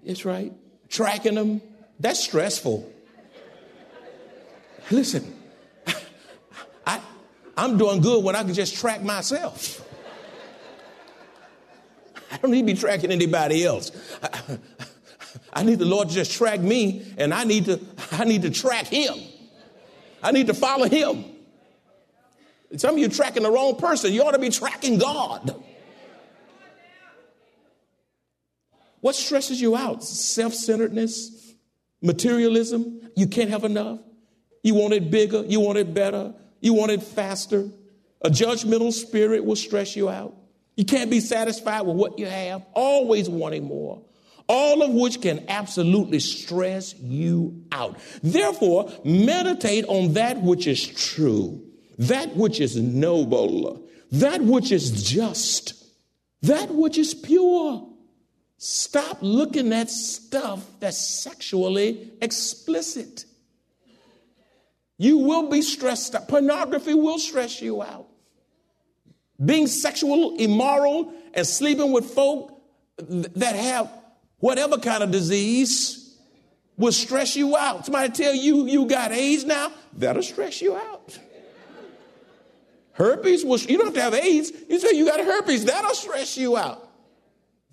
It's 0.03 0.25
right. 0.25 0.53
Tracking 0.89 1.35
them, 1.35 1.61
that's 1.99 2.23
stressful. 2.23 2.91
Listen, 4.91 5.35
I, 6.85 6.99
I'm 7.55 7.77
doing 7.77 8.01
good 8.01 8.23
when 8.23 8.35
I 8.35 8.43
can 8.43 8.53
just 8.53 8.75
track 8.75 9.03
myself. 9.03 9.85
I 12.31 12.37
don't 12.37 12.51
need 12.51 12.61
to 12.61 12.73
be 12.73 12.79
tracking 12.79 13.11
anybody 13.11 13.65
else. 13.65 13.91
I, 14.23 14.57
I 15.53 15.63
need 15.63 15.79
the 15.79 15.85
Lord 15.85 16.09
to 16.09 16.13
just 16.13 16.31
track 16.31 16.59
me, 16.59 17.13
and 17.17 17.33
I 17.33 17.43
need 17.43 17.65
to, 17.65 17.79
I 18.11 18.23
need 18.23 18.43
to 18.43 18.49
track 18.49 18.87
him. 18.87 19.15
I 20.23 20.31
need 20.31 20.47
to 20.47 20.53
follow 20.53 20.87
him. 20.87 21.25
Some 22.77 22.95
of 22.95 22.99
you 22.99 23.09
tracking 23.09 23.43
the 23.43 23.51
wrong 23.51 23.77
person. 23.77 24.13
You 24.13 24.23
ought 24.23 24.31
to 24.31 24.39
be 24.39 24.49
tracking 24.49 24.99
God. 24.99 25.63
What 29.01 29.15
stresses 29.15 29.61
you 29.61 29.75
out? 29.75 30.03
Self 30.03 30.53
centeredness, 30.53 31.53
materialism, 32.01 33.01
you 33.15 33.27
can't 33.27 33.49
have 33.49 33.63
enough. 33.63 33.99
You 34.63 34.75
want 34.75 34.93
it 34.93 35.09
bigger, 35.09 35.43
you 35.45 35.59
want 35.59 35.77
it 35.77 35.93
better, 35.93 36.33
you 36.59 36.73
want 36.73 36.91
it 36.91 37.01
faster. 37.01 37.69
A 38.21 38.29
judgmental 38.29 38.91
spirit 38.91 39.45
will 39.45 39.55
stress 39.55 39.95
you 39.95 40.09
out. 40.09 40.35
You 40.75 40.85
can't 40.85 41.09
be 41.09 41.19
satisfied 41.19 41.81
with 41.81 41.95
what 41.95 42.19
you 42.19 42.25
have, 42.25 42.65
always 42.73 43.29
wanting 43.29 43.65
more. 43.65 44.01
All 44.47 44.81
of 44.81 44.91
which 44.91 45.21
can 45.21 45.45
absolutely 45.47 46.19
stress 46.19 46.95
you 46.95 47.65
out. 47.71 47.99
Therefore, 48.23 48.91
meditate 49.03 49.85
on 49.85 50.13
that 50.13 50.41
which 50.41 50.67
is 50.67 50.85
true, 50.87 51.61
that 51.99 52.35
which 52.35 52.59
is 52.59 52.75
noble, 52.75 53.87
that 54.11 54.41
which 54.41 54.71
is 54.71 55.03
just, 55.03 55.85
that 56.41 56.73
which 56.73 56.97
is 56.97 57.13
pure. 57.13 57.88
Stop 58.61 59.19
looking 59.21 59.71
at 59.71 59.89
stuff 59.89 60.65
that's 60.81 60.99
sexually 60.99 62.11
explicit. 62.21 63.23
You 64.97 65.19
will 65.19 65.49
be 65.49 65.61
stressed 65.61 66.13
out. 66.13 66.27
Pornography 66.27 66.93
will 66.93 67.19
stress 67.19 67.61
you 67.61 67.81
out. 67.81 68.07
Being 69.43 69.65
sexual, 69.67 70.35
immoral, 70.35 71.13
and 71.33 71.47
sleeping 71.47 71.93
with 71.93 72.11
folk 72.11 72.61
that 72.97 73.55
have 73.55 73.89
whatever 74.39 74.77
kind 74.77 75.03
of 75.03 75.11
disease 75.11 76.17
will 76.75 76.91
stress 76.91 77.37
you 77.37 77.55
out. 77.55 77.85
Somebody 77.85 78.09
tell 78.09 78.35
you 78.35 78.67
you 78.67 78.87
got 78.87 79.13
AIDS 79.13 79.45
now, 79.45 79.71
that'll 79.93 80.21
stress 80.21 80.61
you 80.61 80.75
out. 80.75 81.17
Herpes 82.91 83.45
will, 83.45 83.57
you 83.57 83.77
don't 83.77 83.85
have 83.85 83.93
to 83.93 84.01
have 84.01 84.13
AIDS. 84.15 84.51
You 84.67 84.79
say 84.81 84.97
you 84.97 85.05
got 85.05 85.21
herpes, 85.21 85.63
that'll 85.63 85.95
stress 85.95 86.35
you 86.35 86.57
out. 86.57 86.88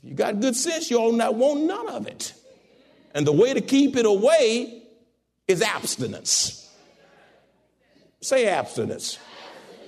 You 0.07 0.15
got 0.15 0.41
good 0.41 0.55
sense, 0.55 0.89
you'll 0.89 1.13
not 1.13 1.35
want 1.35 1.65
none 1.65 1.89
of 1.89 2.07
it. 2.07 2.33
And 3.13 3.27
the 3.27 3.33
way 3.33 3.53
to 3.53 3.61
keep 3.61 3.97
it 3.97 4.07
away 4.07 4.85
is 5.49 5.63
abstinence. 5.63 6.71
Say 8.21 8.47
abstinence. 8.47 9.19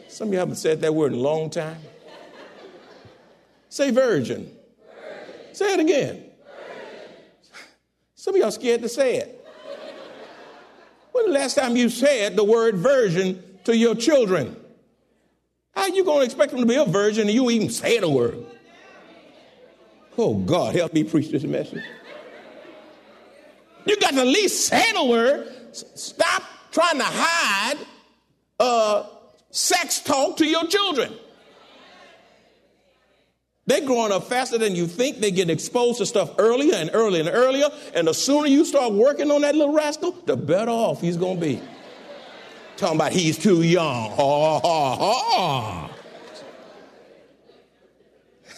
Some 0.09 0.29
of 0.29 0.33
you 0.33 0.41
haven't 0.41 0.57
said 0.57 0.81
that 0.81 0.93
word 0.93 1.13
in 1.13 1.21
a 1.21 1.23
long 1.23 1.51
time. 1.51 1.79
Say 3.69 3.93
virgin. 3.93 4.51
virgin. 4.93 5.55
Say 5.55 5.75
it 5.75 5.81
again. 5.81 6.17
Virgin. 6.17 6.25
Some 8.17 8.35
of 8.35 8.41
y'all 8.41 8.51
scared 8.51 8.83
to 8.83 8.89
say 8.89 9.19
it. 9.19 9.47
When 11.13 11.27
the 11.27 11.33
last 11.33 11.55
time 11.55 11.77
you 11.77 11.91
said 11.91 12.35
the 12.35 12.45
word 12.45 12.75
virgin 12.75 13.43
to 13.65 13.77
your 13.77 13.95
children? 13.95 14.57
How 15.77 15.87
you 15.87 16.03
to 16.03 16.21
expect 16.23 16.51
them 16.51 16.61
to 16.61 16.67
be 16.67 16.75
a 16.75 16.85
virgin 16.85 17.29
and 17.29 17.31
you 17.31 17.51
even 17.51 17.71
say 17.71 18.01
the 18.01 18.09
word? 18.09 18.45
Oh, 20.21 20.35
God, 20.35 20.75
help 20.75 20.93
me 20.93 21.05
preach 21.05 21.31
this 21.31 21.45
message. 21.45 21.85
You 23.87 23.97
got 23.99 24.15
to 24.15 24.21
at 24.21 24.27
least 24.27 24.67
say 24.67 24.93
the 24.93 25.05
word. 25.05 25.49
Stop 25.73 26.43
trying 26.73 26.99
to 26.99 27.05
hide 27.05 27.77
uh, 28.59 29.07
sex 29.51 30.01
talk 30.01 30.39
to 30.39 30.47
your 30.47 30.67
children. 30.67 31.15
They're 33.67 33.87
growing 33.87 34.11
up 34.11 34.25
faster 34.25 34.59
than 34.59 34.75
you 34.75 34.89
think. 34.89 35.19
They 35.19 35.31
get 35.31 35.51
exposed 35.51 35.99
to 35.99 36.07
stuff 36.07 36.35
earlier 36.39 36.75
and 36.75 36.91
earlier 36.93 37.21
and 37.21 37.31
earlier. 37.31 37.69
And 37.95 38.09
the 38.09 38.15
sooner 38.15 38.49
you 38.49 38.65
start 38.65 38.95
working 38.95 39.31
on 39.31 39.43
that 39.43 39.55
little 39.55 39.75
rascal, 39.75 40.13
the 40.27 40.37
better 40.37 40.71
off 40.71 41.01
he's 41.01 41.17
going 41.17 41.39
to 41.39 41.47
be. 41.47 41.63
Talking 42.77 42.97
about 42.97 43.13
he's 43.13 43.39
too 43.39 43.63
young. 43.63 44.11
Ha, 44.11 44.61
ha, 44.61 45.91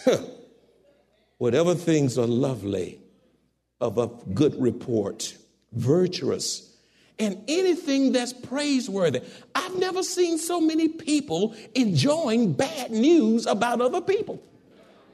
ha. 0.05 0.27
Whatever 1.41 1.73
things 1.73 2.19
are 2.19 2.27
lovely, 2.27 2.99
of 3.79 3.97
a 3.97 4.11
good 4.35 4.61
report, 4.61 5.35
virtuous, 5.71 6.71
and 7.17 7.43
anything 7.47 8.11
that's 8.11 8.31
praiseworthy. 8.31 9.23
I've 9.55 9.75
never 9.79 10.03
seen 10.03 10.37
so 10.37 10.61
many 10.61 10.87
people 10.87 11.55
enjoying 11.73 12.53
bad 12.53 12.91
news 12.91 13.47
about 13.47 13.81
other 13.81 14.01
people, 14.01 14.39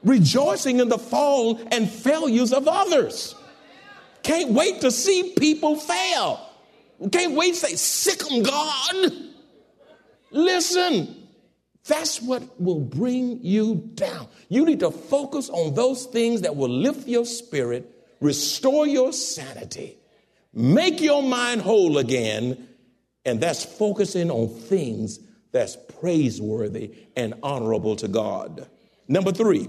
rejoicing 0.04 0.80
in 0.80 0.90
the 0.90 0.98
fall 0.98 1.58
and 1.72 1.88
failures 1.88 2.52
of 2.52 2.68
others. 2.68 3.34
Can't 4.22 4.50
wait 4.50 4.82
to 4.82 4.90
see 4.90 5.32
people 5.32 5.76
fail. 5.76 6.46
Can't 7.10 7.36
wait 7.36 7.54
to 7.54 7.60
say, 7.60 7.74
sic 7.74 8.18
them, 8.18 8.42
God. 8.42 9.12
Listen, 10.30 11.17
that's 11.88 12.22
what 12.22 12.60
will 12.60 12.80
bring 12.80 13.42
you 13.42 13.90
down. 13.94 14.28
You 14.48 14.64
need 14.64 14.80
to 14.80 14.92
focus 14.92 15.50
on 15.50 15.74
those 15.74 16.06
things 16.06 16.42
that 16.42 16.54
will 16.54 16.70
lift 16.70 17.08
your 17.08 17.24
spirit, 17.24 17.90
restore 18.20 18.86
your 18.86 19.12
sanity, 19.12 19.98
Make 20.52 21.00
your 21.00 21.22
mind 21.22 21.62
whole 21.62 21.98
again, 21.98 22.68
and 23.24 23.40
that's 23.40 23.64
focusing 23.64 24.30
on 24.30 24.48
things 24.48 25.20
that's 25.52 25.76
praiseworthy 26.00 26.94
and 27.16 27.34
honorable 27.42 27.96
to 27.96 28.08
God. 28.08 28.68
Number 29.06 29.32
three, 29.32 29.68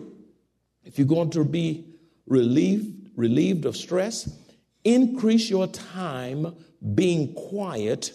if 0.83 0.97
you're 0.97 1.07
going 1.07 1.29
to 1.31 1.43
be 1.43 1.85
relieved, 2.25 3.11
relieved 3.15 3.65
of 3.65 3.75
stress, 3.75 4.35
increase 4.83 5.49
your 5.49 5.67
time 5.67 6.55
being 6.95 7.33
quiet 7.33 8.13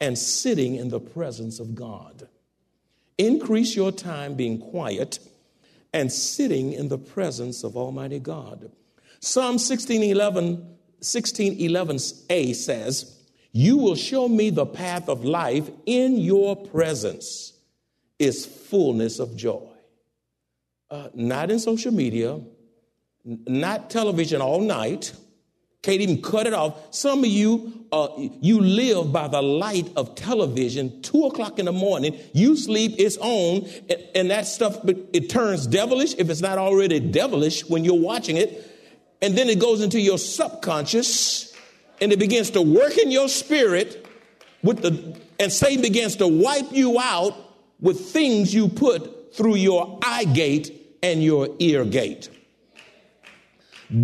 and 0.00 0.16
sitting 0.18 0.76
in 0.76 0.90
the 0.90 1.00
presence 1.00 1.60
of 1.60 1.74
God. 1.74 2.28
Increase 3.22 3.76
your 3.76 3.92
time 3.92 4.34
being 4.34 4.58
quiet 4.58 5.20
and 5.92 6.10
sitting 6.10 6.72
in 6.72 6.88
the 6.88 6.98
presence 6.98 7.62
of 7.62 7.76
Almighty 7.76 8.18
God. 8.18 8.72
Psalm 9.20 9.58
16 9.58 10.02
11 10.02 10.76
1611a 11.00 12.54
says, 12.54 13.16
You 13.52 13.76
will 13.76 13.94
show 13.94 14.28
me 14.28 14.50
the 14.50 14.66
path 14.66 15.08
of 15.08 15.24
life. 15.24 15.70
In 15.86 16.16
your 16.16 16.56
presence 16.56 17.52
is 18.18 18.44
fullness 18.44 19.20
of 19.20 19.36
joy. 19.36 19.68
Uh, 20.90 21.08
not 21.14 21.52
in 21.52 21.60
social 21.60 21.92
media, 21.92 22.40
not 23.24 23.88
television 23.88 24.40
all 24.40 24.60
night. 24.60 25.12
Can't 25.82 26.00
even 26.00 26.22
cut 26.22 26.46
it 26.46 26.54
off. 26.54 26.94
Some 26.94 27.20
of 27.20 27.26
you, 27.26 27.86
uh, 27.90 28.08
you 28.16 28.60
live 28.60 29.12
by 29.12 29.26
the 29.28 29.42
light 29.42 29.90
of 29.96 30.14
television. 30.14 31.02
Two 31.02 31.26
o'clock 31.26 31.58
in 31.58 31.66
the 31.66 31.72
morning, 31.72 32.18
you 32.32 32.56
sleep. 32.56 32.94
It's 32.98 33.16
on, 33.16 33.68
and, 33.90 34.04
and 34.14 34.30
that 34.30 34.46
stuff 34.46 34.78
it 34.84 35.28
turns 35.28 35.66
devilish 35.66 36.14
if 36.18 36.30
it's 36.30 36.40
not 36.40 36.58
already 36.58 37.00
devilish 37.00 37.68
when 37.68 37.84
you're 37.84 37.94
watching 37.94 38.36
it 38.36 38.68
and 39.22 39.38
then 39.38 39.48
it 39.48 39.60
goes 39.60 39.80
into 39.80 40.00
your 40.00 40.18
subconscious 40.18 41.56
and 42.00 42.12
it 42.12 42.18
begins 42.18 42.50
to 42.50 42.60
work 42.60 42.98
in 42.98 43.10
your 43.10 43.28
spirit 43.28 44.04
with 44.62 44.82
the 44.82 45.16
and 45.38 45.50
Satan 45.50 45.80
begins 45.80 46.16
to 46.16 46.28
wipe 46.28 46.72
you 46.72 46.98
out 47.00 47.34
with 47.80 48.00
things 48.10 48.52
you 48.52 48.68
put 48.68 49.34
through 49.34 49.56
your 49.56 49.98
eye 50.04 50.24
gate 50.24 50.98
and 51.02 51.22
your 51.22 51.48
ear 51.58 51.84
gate. 51.84 52.28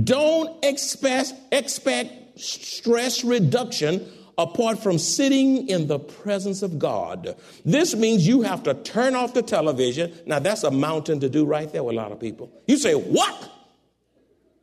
Don't 0.05 0.65
expect 0.65 1.33
expect 1.51 2.39
stress 2.39 3.25
reduction 3.25 4.07
apart 4.37 4.79
from 4.79 4.99
sitting 4.99 5.69
in 5.69 5.89
the 5.89 5.99
presence 5.99 6.63
of 6.63 6.79
God. 6.79 7.37
This 7.65 7.97
means 7.97 8.27
you 8.27 8.43
have 8.43 8.63
to 8.65 8.75
turn 8.75 9.17
off 9.17 9.35
the 9.35 9.43
television. 9.43 10.13
Now 10.27 10.39
that's 10.39 10.63
a 10.63 10.71
mountain 10.71 11.21
to 11.21 11.29
do 11.29 11.45
right 11.45 11.73
there 11.73 11.83
with 11.83 11.95
a 11.95 11.97
lot 11.97 12.13
of 12.13 12.21
people. 12.21 12.51
You 12.67 12.77
say, 12.77 12.95
"What?" 12.95 13.51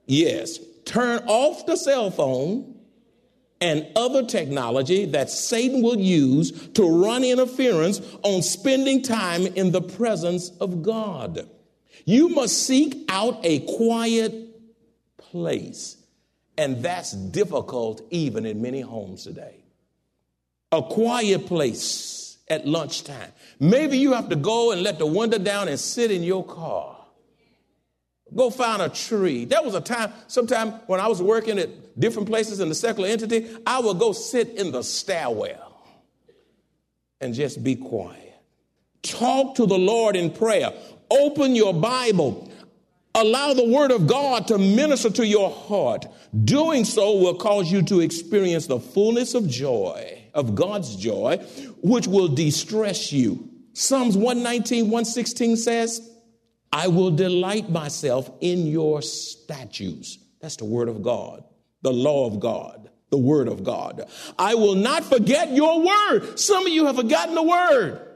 Yes, 0.05 0.59
turn 0.85 1.23
off 1.27 1.65
the 1.65 1.75
cell 1.75 2.11
phone 2.11 2.75
and 3.59 3.87
other 3.95 4.23
technology 4.23 5.05
that 5.05 5.29
Satan 5.31 5.81
will 5.81 5.99
use 5.99 6.51
to 6.73 6.83
run 6.83 7.23
interference 7.23 8.01
on 8.21 8.43
spending 8.43 9.01
time 9.01 9.47
in 9.47 9.71
the 9.71 9.81
presence 9.81 10.51
of 10.59 10.83
God. 10.83 11.47
You 12.05 12.29
must 12.29 12.63
seek 12.63 13.05
out 13.09 13.39
a 13.43 13.59
quiet 13.59 14.54
place, 15.35 15.97
and 16.57 16.81
that's 16.81 17.11
difficult 17.11 18.01
even 18.09 18.45
in 18.45 18.61
many 18.61 18.81
homes 18.81 19.23
today. 19.23 19.63
A 20.71 20.81
quiet 20.81 21.45
place 21.45 22.37
at 22.49 22.67
lunchtime. 22.67 23.31
Maybe 23.59 23.97
you 23.97 24.13
have 24.13 24.29
to 24.29 24.35
go 24.35 24.71
and 24.71 24.81
let 24.83 24.99
the 24.99 25.05
window 25.05 25.37
down 25.37 25.67
and 25.67 25.79
sit 25.79 26.11
in 26.11 26.23
your 26.23 26.45
car 26.45 26.95
Go 28.33 28.49
find 28.49 28.81
a 28.81 28.89
tree. 28.89 29.45
There 29.45 29.61
was 29.61 29.75
a 29.75 29.81
time, 29.81 30.11
sometime 30.27 30.71
when 30.87 30.99
I 30.99 31.07
was 31.07 31.21
working 31.21 31.59
at 31.59 31.99
different 31.99 32.27
places 32.27 32.59
in 32.59 32.69
the 32.69 32.75
secular 32.75 33.07
entity, 33.07 33.47
I 33.67 33.79
would 33.79 33.99
go 33.99 34.13
sit 34.13 34.49
in 34.55 34.71
the 34.71 34.81
stairwell 34.81 35.87
and 37.21 37.33
just 37.33 37.63
be 37.63 37.75
quiet. 37.75 38.21
Talk 39.03 39.55
to 39.55 39.67
the 39.67 39.77
Lord 39.77 40.15
in 40.15 40.31
prayer. 40.31 40.73
Open 41.11 41.55
your 41.55 41.73
Bible. 41.73 42.51
Allow 43.17 43.53
the 43.53 43.65
Word 43.65 43.91
of 43.91 44.05
God 44.05 44.47
to 44.49 44.57
minister 44.57 45.09
to 45.09 45.25
your 45.25 45.49
heart. 45.49 46.05
Doing 46.43 46.83
so 46.85 47.17
will 47.17 47.35
cause 47.35 47.71
you 47.71 47.81
to 47.83 48.01
experience 48.01 48.67
the 48.67 48.79
fullness 48.79 49.33
of 49.33 49.47
joy, 49.47 50.21
of 50.33 50.53
God's 50.53 50.95
joy, 50.97 51.37
which 51.81 52.07
will 52.07 52.27
distress 52.27 53.13
you. 53.13 53.49
Psalms 53.73 54.15
119, 54.17 54.85
116 54.85 55.57
says, 55.57 56.07
I 56.71 56.89
will 56.89 57.11
delight 57.11 57.69
myself 57.69 58.29
in 58.41 58.67
your 58.67 59.01
statutes. 59.01 60.19
That's 60.41 60.57
the 60.57 60.65
word 60.65 60.89
of 60.89 61.01
God, 61.01 61.43
the 61.81 61.93
law 61.93 62.27
of 62.27 62.39
God, 62.41 62.89
the 63.09 63.15
the 63.15 63.21
word 63.21 63.47
of 63.47 63.63
God. 63.63 64.09
I 64.37 64.55
will 64.55 64.75
not 64.75 65.05
forget 65.05 65.53
your 65.53 65.81
word. 65.81 66.37
Some 66.37 66.65
of 66.65 66.73
you 66.73 66.85
have 66.85 66.97
forgotten 66.97 67.33
the 67.33 67.43
word. 67.43 68.14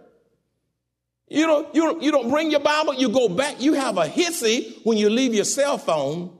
You 1.29 1.45
don't, 1.45 1.75
you 1.75 1.81
don't, 1.83 2.01
you 2.01 2.11
don't 2.11 2.29
bring 2.29 2.49
your 2.49 2.59
Bible, 2.59 2.95
you 2.95 3.09
go 3.09 3.29
back, 3.29 3.61
you 3.61 3.73
have 3.73 3.97
a 3.97 4.05
hissy 4.05 4.79
when 4.83 4.97
you 4.97 5.09
leave 5.11 5.33
your 5.33 5.45
cell 5.45 5.77
phone, 5.77 6.35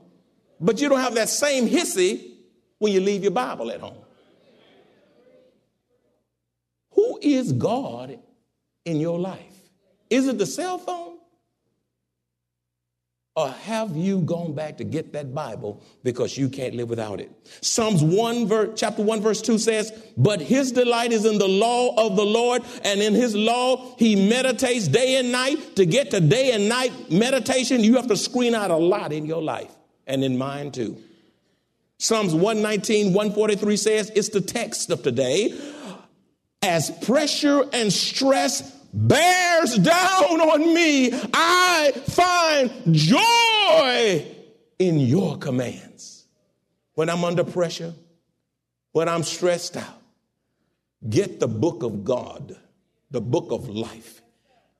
but 0.60 0.80
you 0.80 0.88
don't 0.88 0.98
have 0.98 1.14
that 1.14 1.28
same 1.28 1.68
hissy 1.68 2.32
when 2.78 2.92
you 2.92 3.00
leave 3.00 3.22
your 3.22 3.30
Bible 3.30 3.70
at 3.70 3.80
home. 3.80 3.98
Who 6.94 7.20
is 7.22 7.52
God 7.52 8.18
in 8.84 8.98
your 8.98 9.18
life? 9.18 9.38
Is 10.10 10.26
it 10.26 10.38
the 10.38 10.46
cell 10.46 10.78
phone? 10.78 11.18
Or 13.36 13.48
have 13.48 13.96
you 13.96 14.20
gone 14.22 14.54
back 14.54 14.78
to 14.78 14.84
get 14.84 15.12
that 15.12 15.32
Bible 15.32 15.80
because 16.02 16.36
you 16.36 16.48
can't 16.48 16.74
live 16.74 16.90
without 16.90 17.20
it? 17.20 17.30
Psalms 17.60 18.02
1 18.02 18.48
verse, 18.48 18.70
chapter 18.76 19.02
1 19.02 19.20
verse 19.20 19.40
2 19.40 19.56
says, 19.56 19.92
"But 20.16 20.40
his 20.40 20.72
delight 20.72 21.12
is 21.12 21.24
in 21.24 21.38
the 21.38 21.48
law 21.48 21.94
of 21.94 22.16
the 22.16 22.26
Lord, 22.26 22.62
and 22.82 23.00
in 23.00 23.14
his 23.14 23.36
law 23.36 23.94
he 23.98 24.16
meditates 24.16 24.88
day 24.88 25.16
and 25.16 25.30
night." 25.30 25.76
To 25.76 25.86
get 25.86 26.10
to 26.10 26.20
day 26.20 26.50
and 26.50 26.68
night 26.68 26.92
meditation, 27.10 27.84
you 27.84 27.94
have 27.94 28.08
to 28.08 28.16
screen 28.16 28.54
out 28.54 28.72
a 28.72 28.76
lot 28.76 29.12
in 29.12 29.26
your 29.26 29.42
life 29.42 29.70
and 30.08 30.24
in 30.24 30.36
mine 30.36 30.72
too. 30.72 30.96
Psalms 31.98 32.34
119, 32.34 33.12
143 33.12 33.76
says, 33.76 34.10
it's 34.14 34.30
the 34.30 34.40
text 34.40 34.90
of 34.90 35.02
today. 35.02 35.54
As 36.62 36.90
pressure 37.02 37.64
and 37.74 37.92
stress 37.92 38.62
bears 38.92 39.76
down 39.76 40.40
on 40.40 40.74
me, 40.74 41.10
I 41.32 41.92
find 42.06 42.94
joy 42.94 44.26
in 44.78 45.00
your 45.00 45.38
commands. 45.38 46.26
When 46.94 47.08
I'm 47.08 47.24
under 47.24 47.44
pressure, 47.44 47.94
when 48.92 49.08
I'm 49.08 49.22
stressed 49.22 49.76
out, 49.76 50.02
get 51.08 51.40
the 51.40 51.48
book 51.48 51.82
of 51.82 52.04
God, 52.04 52.56
the 53.10 53.20
book 53.20 53.52
of 53.52 53.68
life, 53.68 54.20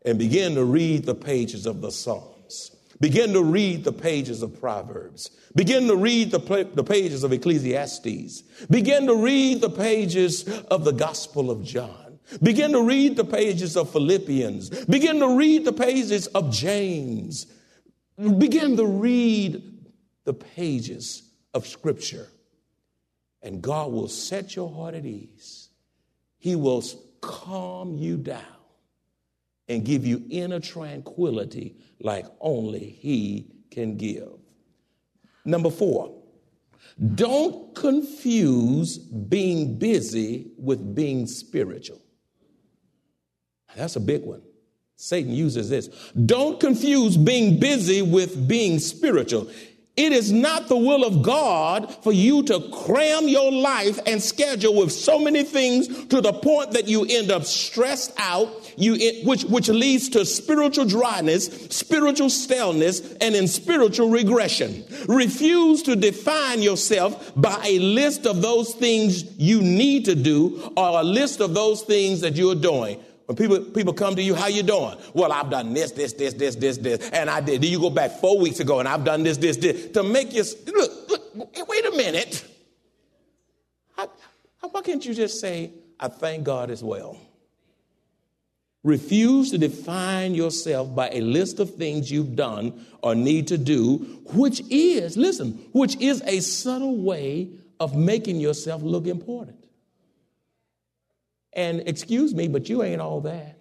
and 0.04 0.18
begin 0.18 0.54
to 0.54 0.64
read 0.64 1.04
the 1.04 1.14
pages 1.14 1.66
of 1.66 1.80
the 1.80 1.90
Psalms. 1.90 2.76
Begin 3.00 3.32
to 3.32 3.42
read 3.42 3.84
the 3.84 3.92
pages 3.92 4.42
of 4.42 4.60
Proverbs. 4.60 5.30
Begin 5.54 5.88
to 5.88 5.96
read 5.96 6.30
the, 6.30 6.68
the 6.74 6.84
pages 6.84 7.24
of 7.24 7.32
Ecclesiastes. 7.32 8.42
Begin 8.68 9.06
to 9.06 9.14
read 9.14 9.62
the 9.62 9.70
pages 9.70 10.46
of 10.70 10.84
the 10.84 10.92
Gospel 10.92 11.50
of 11.50 11.64
John. 11.64 11.99
Begin 12.42 12.72
to 12.72 12.82
read 12.82 13.16
the 13.16 13.24
pages 13.24 13.76
of 13.76 13.90
Philippians. 13.90 14.70
Begin 14.86 15.18
to 15.20 15.36
read 15.36 15.64
the 15.64 15.72
pages 15.72 16.26
of 16.28 16.52
James. 16.52 17.46
Begin 18.16 18.76
to 18.76 18.86
read 18.86 19.62
the 20.24 20.34
pages 20.34 21.22
of 21.54 21.66
Scripture. 21.66 22.28
And 23.42 23.62
God 23.62 23.92
will 23.92 24.08
set 24.08 24.54
your 24.54 24.70
heart 24.72 24.94
at 24.94 25.06
ease. 25.06 25.70
He 26.38 26.56
will 26.56 26.84
calm 27.20 27.96
you 27.96 28.16
down 28.16 28.44
and 29.68 29.84
give 29.84 30.06
you 30.06 30.24
inner 30.30 30.60
tranquility 30.60 31.76
like 32.00 32.26
only 32.40 32.98
He 33.00 33.46
can 33.70 33.96
give. 33.96 34.32
Number 35.44 35.70
four, 35.70 36.14
don't 37.14 37.74
confuse 37.74 38.98
being 38.98 39.78
busy 39.78 40.50
with 40.58 40.94
being 40.94 41.26
spiritual. 41.26 42.00
That's 43.76 43.96
a 43.96 44.00
big 44.00 44.24
one. 44.24 44.42
Satan 44.96 45.32
uses 45.32 45.70
this. 45.70 45.88
Don't 46.26 46.60
confuse 46.60 47.16
being 47.16 47.58
busy 47.58 48.02
with 48.02 48.46
being 48.46 48.78
spiritual. 48.78 49.48
It 49.96 50.12
is 50.12 50.32
not 50.32 50.68
the 50.68 50.76
will 50.76 51.04
of 51.04 51.22
God 51.22 51.92
for 52.02 52.12
you 52.12 52.42
to 52.44 52.60
cram 52.70 53.28
your 53.28 53.50
life 53.52 53.98
and 54.06 54.22
schedule 54.22 54.74
with 54.74 54.92
so 54.92 55.18
many 55.18 55.42
things 55.42 56.06
to 56.06 56.20
the 56.20 56.32
point 56.32 56.72
that 56.72 56.88
you 56.88 57.04
end 57.04 57.30
up 57.30 57.44
stressed 57.44 58.12
out, 58.18 58.48
you, 58.78 59.24
which, 59.24 59.44
which 59.44 59.68
leads 59.68 60.08
to 60.10 60.24
spiritual 60.24 60.86
dryness, 60.86 61.46
spiritual 61.70 62.30
staleness, 62.30 63.00
and 63.20 63.34
in 63.34 63.48
spiritual 63.48 64.08
regression. 64.08 64.84
Refuse 65.06 65.82
to 65.82 65.96
define 65.96 66.62
yourself 66.62 67.32
by 67.36 67.60
a 67.64 67.78
list 67.80 68.26
of 68.26 68.40
those 68.40 68.72
things 68.74 69.24
you 69.38 69.60
need 69.60 70.04
to 70.06 70.14
do 70.14 70.72
or 70.76 71.00
a 71.00 71.04
list 71.04 71.40
of 71.40 71.52
those 71.52 71.82
things 71.82 72.20
that 72.22 72.36
you're 72.36 72.54
doing. 72.54 72.98
When 73.30 73.36
people, 73.36 73.60
people 73.60 73.92
come 73.92 74.16
to 74.16 74.22
you, 74.22 74.34
how 74.34 74.48
you 74.48 74.64
doing? 74.64 74.96
Well, 75.14 75.30
I've 75.30 75.50
done 75.50 75.72
this, 75.72 75.92
this, 75.92 76.14
this, 76.14 76.34
this, 76.34 76.56
this, 76.56 76.78
this, 76.78 77.10
and 77.10 77.30
I 77.30 77.40
did. 77.40 77.62
Then 77.62 77.70
you 77.70 77.78
go 77.78 77.88
back 77.88 78.10
four 78.10 78.36
weeks 78.40 78.58
ago 78.58 78.80
and 78.80 78.88
I've 78.88 79.04
done 79.04 79.22
this, 79.22 79.36
this, 79.36 79.56
this. 79.56 79.92
To 79.92 80.02
make 80.02 80.32
you, 80.32 80.42
look, 80.66 81.08
look 81.36 81.68
wait 81.68 81.86
a 81.86 81.92
minute. 81.92 82.44
How, 83.96 84.10
why 84.72 84.82
can't 84.82 85.06
you 85.06 85.14
just 85.14 85.40
say, 85.40 85.70
I 86.00 86.08
thank 86.08 86.42
God 86.42 86.72
as 86.72 86.82
well? 86.82 87.20
Refuse 88.82 89.52
to 89.52 89.58
define 89.58 90.34
yourself 90.34 90.92
by 90.92 91.10
a 91.10 91.20
list 91.20 91.60
of 91.60 91.76
things 91.76 92.10
you've 92.10 92.34
done 92.34 92.84
or 93.00 93.14
need 93.14 93.46
to 93.46 93.58
do, 93.58 93.98
which 94.34 94.60
is, 94.70 95.16
listen, 95.16 95.52
which 95.70 95.94
is 96.00 96.20
a 96.26 96.40
subtle 96.40 96.96
way 96.96 97.50
of 97.78 97.94
making 97.94 98.40
yourself 98.40 98.82
look 98.82 99.06
important. 99.06 99.59
And 101.52 101.82
excuse 101.86 102.34
me, 102.34 102.48
but 102.48 102.68
you 102.68 102.82
ain't 102.82 103.00
all 103.00 103.20
that. 103.22 103.56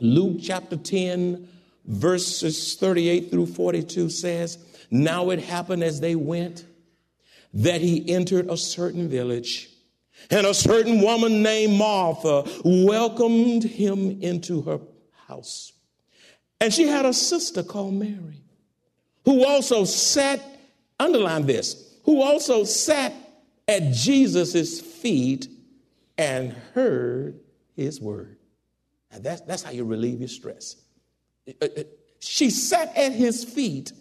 Luke 0.00 0.38
chapter 0.42 0.76
10, 0.76 1.48
verses 1.86 2.74
38 2.76 3.30
through 3.30 3.46
42 3.46 4.10
says, 4.10 4.58
Now 4.90 5.30
it 5.30 5.40
happened 5.40 5.84
as 5.84 6.00
they 6.00 6.14
went 6.14 6.64
that 7.54 7.80
he 7.80 8.08
entered 8.12 8.50
a 8.50 8.56
certain 8.56 9.08
village, 9.08 9.70
and 10.30 10.46
a 10.46 10.54
certain 10.54 11.00
woman 11.00 11.42
named 11.42 11.78
Martha 11.78 12.44
welcomed 12.64 13.62
him 13.62 14.20
into 14.20 14.62
her 14.62 14.80
house. 15.26 15.72
And 16.60 16.72
she 16.72 16.88
had 16.88 17.06
a 17.06 17.12
sister 17.12 17.62
called 17.62 17.94
Mary, 17.94 18.42
who 19.24 19.44
also 19.44 19.84
sat, 19.84 20.42
underline 20.98 21.46
this, 21.46 21.96
who 22.04 22.22
also 22.22 22.64
sat 22.64 23.12
at 23.68 23.92
Jesus' 23.92 24.80
feet 25.04 25.48
and 26.16 26.52
heard 26.72 27.38
his 27.76 28.00
word. 28.00 28.38
And 29.10 29.22
that's, 29.22 29.42
that's 29.42 29.62
how 29.62 29.70
you 29.70 29.84
relieve 29.84 30.18
your 30.18 30.28
stress. 30.28 30.76
Uh, 31.46 31.66
uh, 31.66 31.82
she 32.20 32.48
sat 32.48 32.96
at 32.96 33.12
his 33.12 33.44
feet 33.44 33.92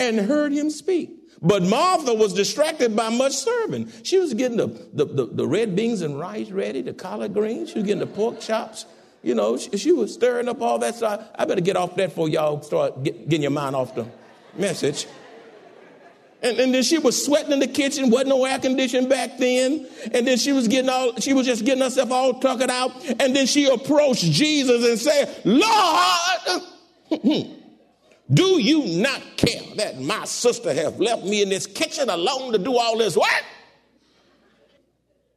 and 0.00 0.18
heard 0.18 0.52
him 0.52 0.70
speak. 0.70 1.10
But 1.42 1.62
Martha 1.62 2.14
was 2.14 2.32
distracted 2.32 2.96
by 2.96 3.10
much 3.10 3.34
serving. 3.34 3.92
She 4.04 4.18
was 4.18 4.32
getting 4.32 4.56
the, 4.56 4.68
the, 4.94 5.04
the, 5.04 5.26
the 5.26 5.46
red 5.46 5.76
beans 5.76 6.00
and 6.00 6.18
rice 6.18 6.50
ready, 6.50 6.80
the 6.80 6.94
collard 6.94 7.34
greens. 7.34 7.68
She 7.68 7.74
was 7.76 7.84
getting 7.84 8.00
the 8.00 8.06
pork 8.06 8.40
chops. 8.40 8.86
You 9.22 9.34
know, 9.34 9.58
she, 9.58 9.76
she 9.76 9.92
was 9.92 10.14
stirring 10.14 10.48
up 10.48 10.62
all 10.62 10.78
that 10.78 10.94
stuff. 10.94 11.28
I 11.34 11.44
better 11.44 11.60
get 11.60 11.76
off 11.76 11.94
that 11.96 12.08
before 12.08 12.30
y'all 12.30 12.62
start 12.62 13.02
get, 13.02 13.28
getting 13.28 13.42
your 13.42 13.50
mind 13.50 13.76
off 13.76 13.94
the 13.94 14.06
message. 14.56 15.06
And, 16.42 16.58
and, 16.58 16.74
then 16.74 16.82
she 16.82 16.98
was 16.98 17.24
sweating 17.24 17.52
in 17.52 17.60
the 17.60 17.66
kitchen, 17.66 18.10
wasn't 18.10 18.28
no 18.28 18.44
air 18.44 18.58
conditioning 18.58 19.08
back 19.08 19.38
then. 19.38 19.86
And 20.12 20.26
then 20.26 20.36
she 20.36 20.52
was 20.52 20.68
getting 20.68 20.90
all, 20.90 21.16
she 21.16 21.32
was 21.32 21.46
just 21.46 21.64
getting 21.64 21.82
herself 21.82 22.10
all 22.10 22.34
tuckered 22.34 22.70
out. 22.70 22.92
And 23.20 23.34
then 23.34 23.46
she 23.46 23.66
approached 23.66 24.22
Jesus 24.22 24.84
and 24.84 24.98
said, 24.98 25.40
Lord, 25.44 26.62
do 28.32 28.60
you 28.60 29.00
not 29.00 29.22
care 29.36 29.62
that 29.76 30.00
my 30.00 30.24
sister 30.26 30.74
have 30.74 31.00
left 31.00 31.24
me 31.24 31.42
in 31.42 31.48
this 31.48 31.66
kitchen 31.66 32.10
alone 32.10 32.52
to 32.52 32.58
do 32.58 32.76
all 32.76 32.98
this 32.98 33.16
work? 33.16 33.44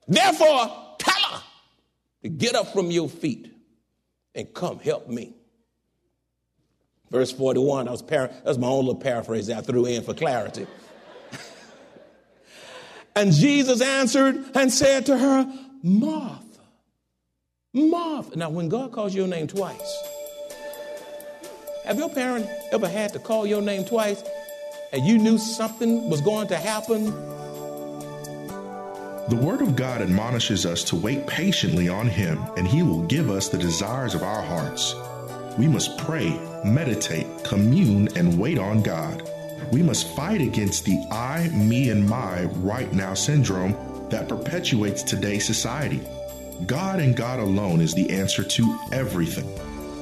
Therefore, 0.07 0.95
tell 0.97 1.31
her 1.31 1.43
to 2.23 2.29
get 2.29 2.55
up 2.55 2.73
from 2.73 2.91
your 2.91 3.07
feet 3.07 3.53
and 4.35 4.53
come 4.53 4.79
help 4.79 5.07
me. 5.07 5.33
Verse 7.09 7.31
41, 7.31 7.85
that 7.85 7.91
was, 7.91 8.01
para- 8.01 8.27
that 8.27 8.45
was 8.45 8.57
my 8.57 8.67
own 8.67 8.85
little 8.85 9.01
paraphrase 9.01 9.49
I 9.49 9.61
threw 9.61 9.85
in 9.85 10.03
for 10.03 10.13
clarity. 10.13 10.67
And 13.15 13.31
Jesus 13.31 13.81
answered 13.81 14.43
and 14.55 14.71
said 14.71 15.05
to 15.07 15.17
her, 15.17 15.45
Martha, 15.83 16.43
Martha. 17.73 18.37
Now, 18.37 18.49
when 18.49 18.69
God 18.69 18.91
calls 18.91 19.13
your 19.13 19.27
name 19.27 19.47
twice, 19.47 20.03
have 21.85 21.97
your 21.97 22.09
parent 22.09 22.47
ever 22.71 22.87
had 22.87 23.13
to 23.13 23.19
call 23.19 23.47
your 23.47 23.61
name 23.61 23.85
twice 23.85 24.23
and 24.91 25.05
you 25.05 25.17
knew 25.17 25.37
something 25.37 26.09
was 26.09 26.21
going 26.21 26.47
to 26.49 26.57
happen? 26.57 27.05
The 29.29 29.35
Word 29.35 29.61
of 29.61 29.75
God 29.75 30.01
admonishes 30.01 30.65
us 30.65 30.83
to 30.85 30.95
wait 30.95 31.27
patiently 31.27 31.87
on 31.87 32.07
Him, 32.07 32.39
and 32.57 32.67
He 32.67 32.81
will 32.81 33.03
give 33.03 33.29
us 33.29 33.47
the 33.47 33.59
desires 33.59 34.15
of 34.15 34.23
our 34.23 34.41
hearts. 34.41 34.95
We 35.55 35.67
must 35.67 35.99
pray, 35.99 36.29
meditate, 36.65 37.27
commune, 37.43 38.09
and 38.17 38.39
wait 38.39 38.57
on 38.57 38.81
God. 38.81 39.28
We 39.71 39.83
must 39.83 40.15
fight 40.15 40.41
against 40.41 40.85
the 40.85 40.97
I, 41.11 41.49
me, 41.49 41.89
and 41.89 42.07
my 42.07 42.43
right 42.61 42.91
now 42.91 43.13
syndrome 43.13 43.75
that 44.09 44.27
perpetuates 44.27 45.03
today's 45.03 45.45
society. 45.45 46.01
God 46.65 46.99
and 46.99 47.15
God 47.15 47.39
alone 47.39 47.79
is 47.79 47.93
the 47.93 48.09
answer 48.09 48.43
to 48.43 48.79
everything. 48.91 49.47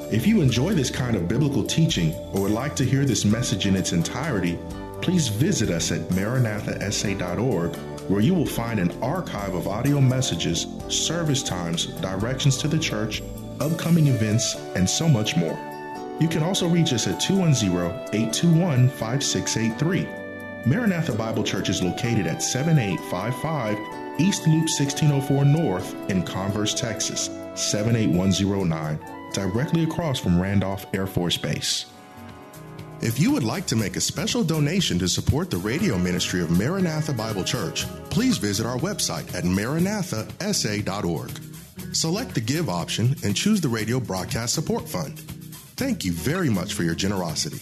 If 0.09 0.25
you 0.25 0.41
enjoy 0.41 0.73
this 0.73 0.89
kind 0.89 1.17
of 1.17 1.27
biblical 1.27 1.63
teaching 1.63 2.13
or 2.33 2.43
would 2.43 2.51
like 2.51 2.75
to 2.77 2.85
hear 2.85 3.03
this 3.03 3.25
message 3.25 3.67
in 3.67 3.75
its 3.75 3.91
entirety, 3.91 4.57
please 5.01 5.27
visit 5.27 5.69
us 5.69 5.91
at 5.91 6.01
maranathasa.org 6.09 7.75
where 8.07 8.21
you 8.21 8.33
will 8.33 8.45
find 8.45 8.79
an 8.79 8.91
archive 9.03 9.53
of 9.53 9.67
audio 9.67 9.99
messages, 9.99 10.67
service 10.87 11.43
times, 11.43 11.87
directions 11.99 12.55
to 12.57 12.69
the 12.69 12.79
church, 12.79 13.21
upcoming 13.59 14.07
events, 14.07 14.55
and 14.75 14.89
so 14.89 15.09
much 15.09 15.35
more. 15.35 15.66
You 16.19 16.27
can 16.27 16.41
also 16.41 16.67
reach 16.67 16.93
us 16.93 17.07
at 17.07 17.19
210 17.19 17.75
821 18.13 18.89
5683. 18.89 20.07
Maranatha 20.65 21.13
Bible 21.13 21.43
Church 21.43 21.69
is 21.69 21.83
located 21.83 22.27
at 22.27 22.41
7855 22.41 23.77
East 24.19 24.47
Loop 24.47 24.67
1604 24.67 25.45
North 25.45 26.09
in 26.09 26.23
Converse, 26.23 26.73
Texas, 26.73 27.29
78109, 27.55 28.99
directly 29.33 29.83
across 29.83 30.19
from 30.19 30.41
Randolph 30.41 30.87
Air 30.93 31.05
Force 31.05 31.37
Base. 31.37 31.85
If 32.99 33.19
you 33.19 33.31
would 33.31 33.43
like 33.43 33.67
to 33.67 33.75
make 33.75 33.95
a 33.95 34.01
special 34.01 34.43
donation 34.43 34.97
to 34.99 35.07
support 35.07 35.51
the 35.51 35.57
radio 35.57 35.99
ministry 35.99 36.41
of 36.41 36.49
Maranatha 36.49 37.13
Bible 37.13 37.43
Church, 37.43 37.85
please 38.09 38.39
visit 38.39 38.65
our 38.65 38.79
website 38.79 39.31
at 39.35 39.43
maranathasa.org. 39.43 41.29
Select 41.95 42.33
the 42.33 42.41
Give 42.41 42.69
option 42.69 43.15
and 43.23 43.35
choose 43.35 43.61
the 43.61 43.69
Radio 43.69 43.99
Broadcast 43.99 44.55
Support 44.55 44.89
Fund. 44.89 45.36
Thank 45.77 46.03
you 46.03 46.11
very 46.11 46.49
much 46.49 46.73
for 46.73 46.81
your 46.81 46.95
generosity. 46.95 47.61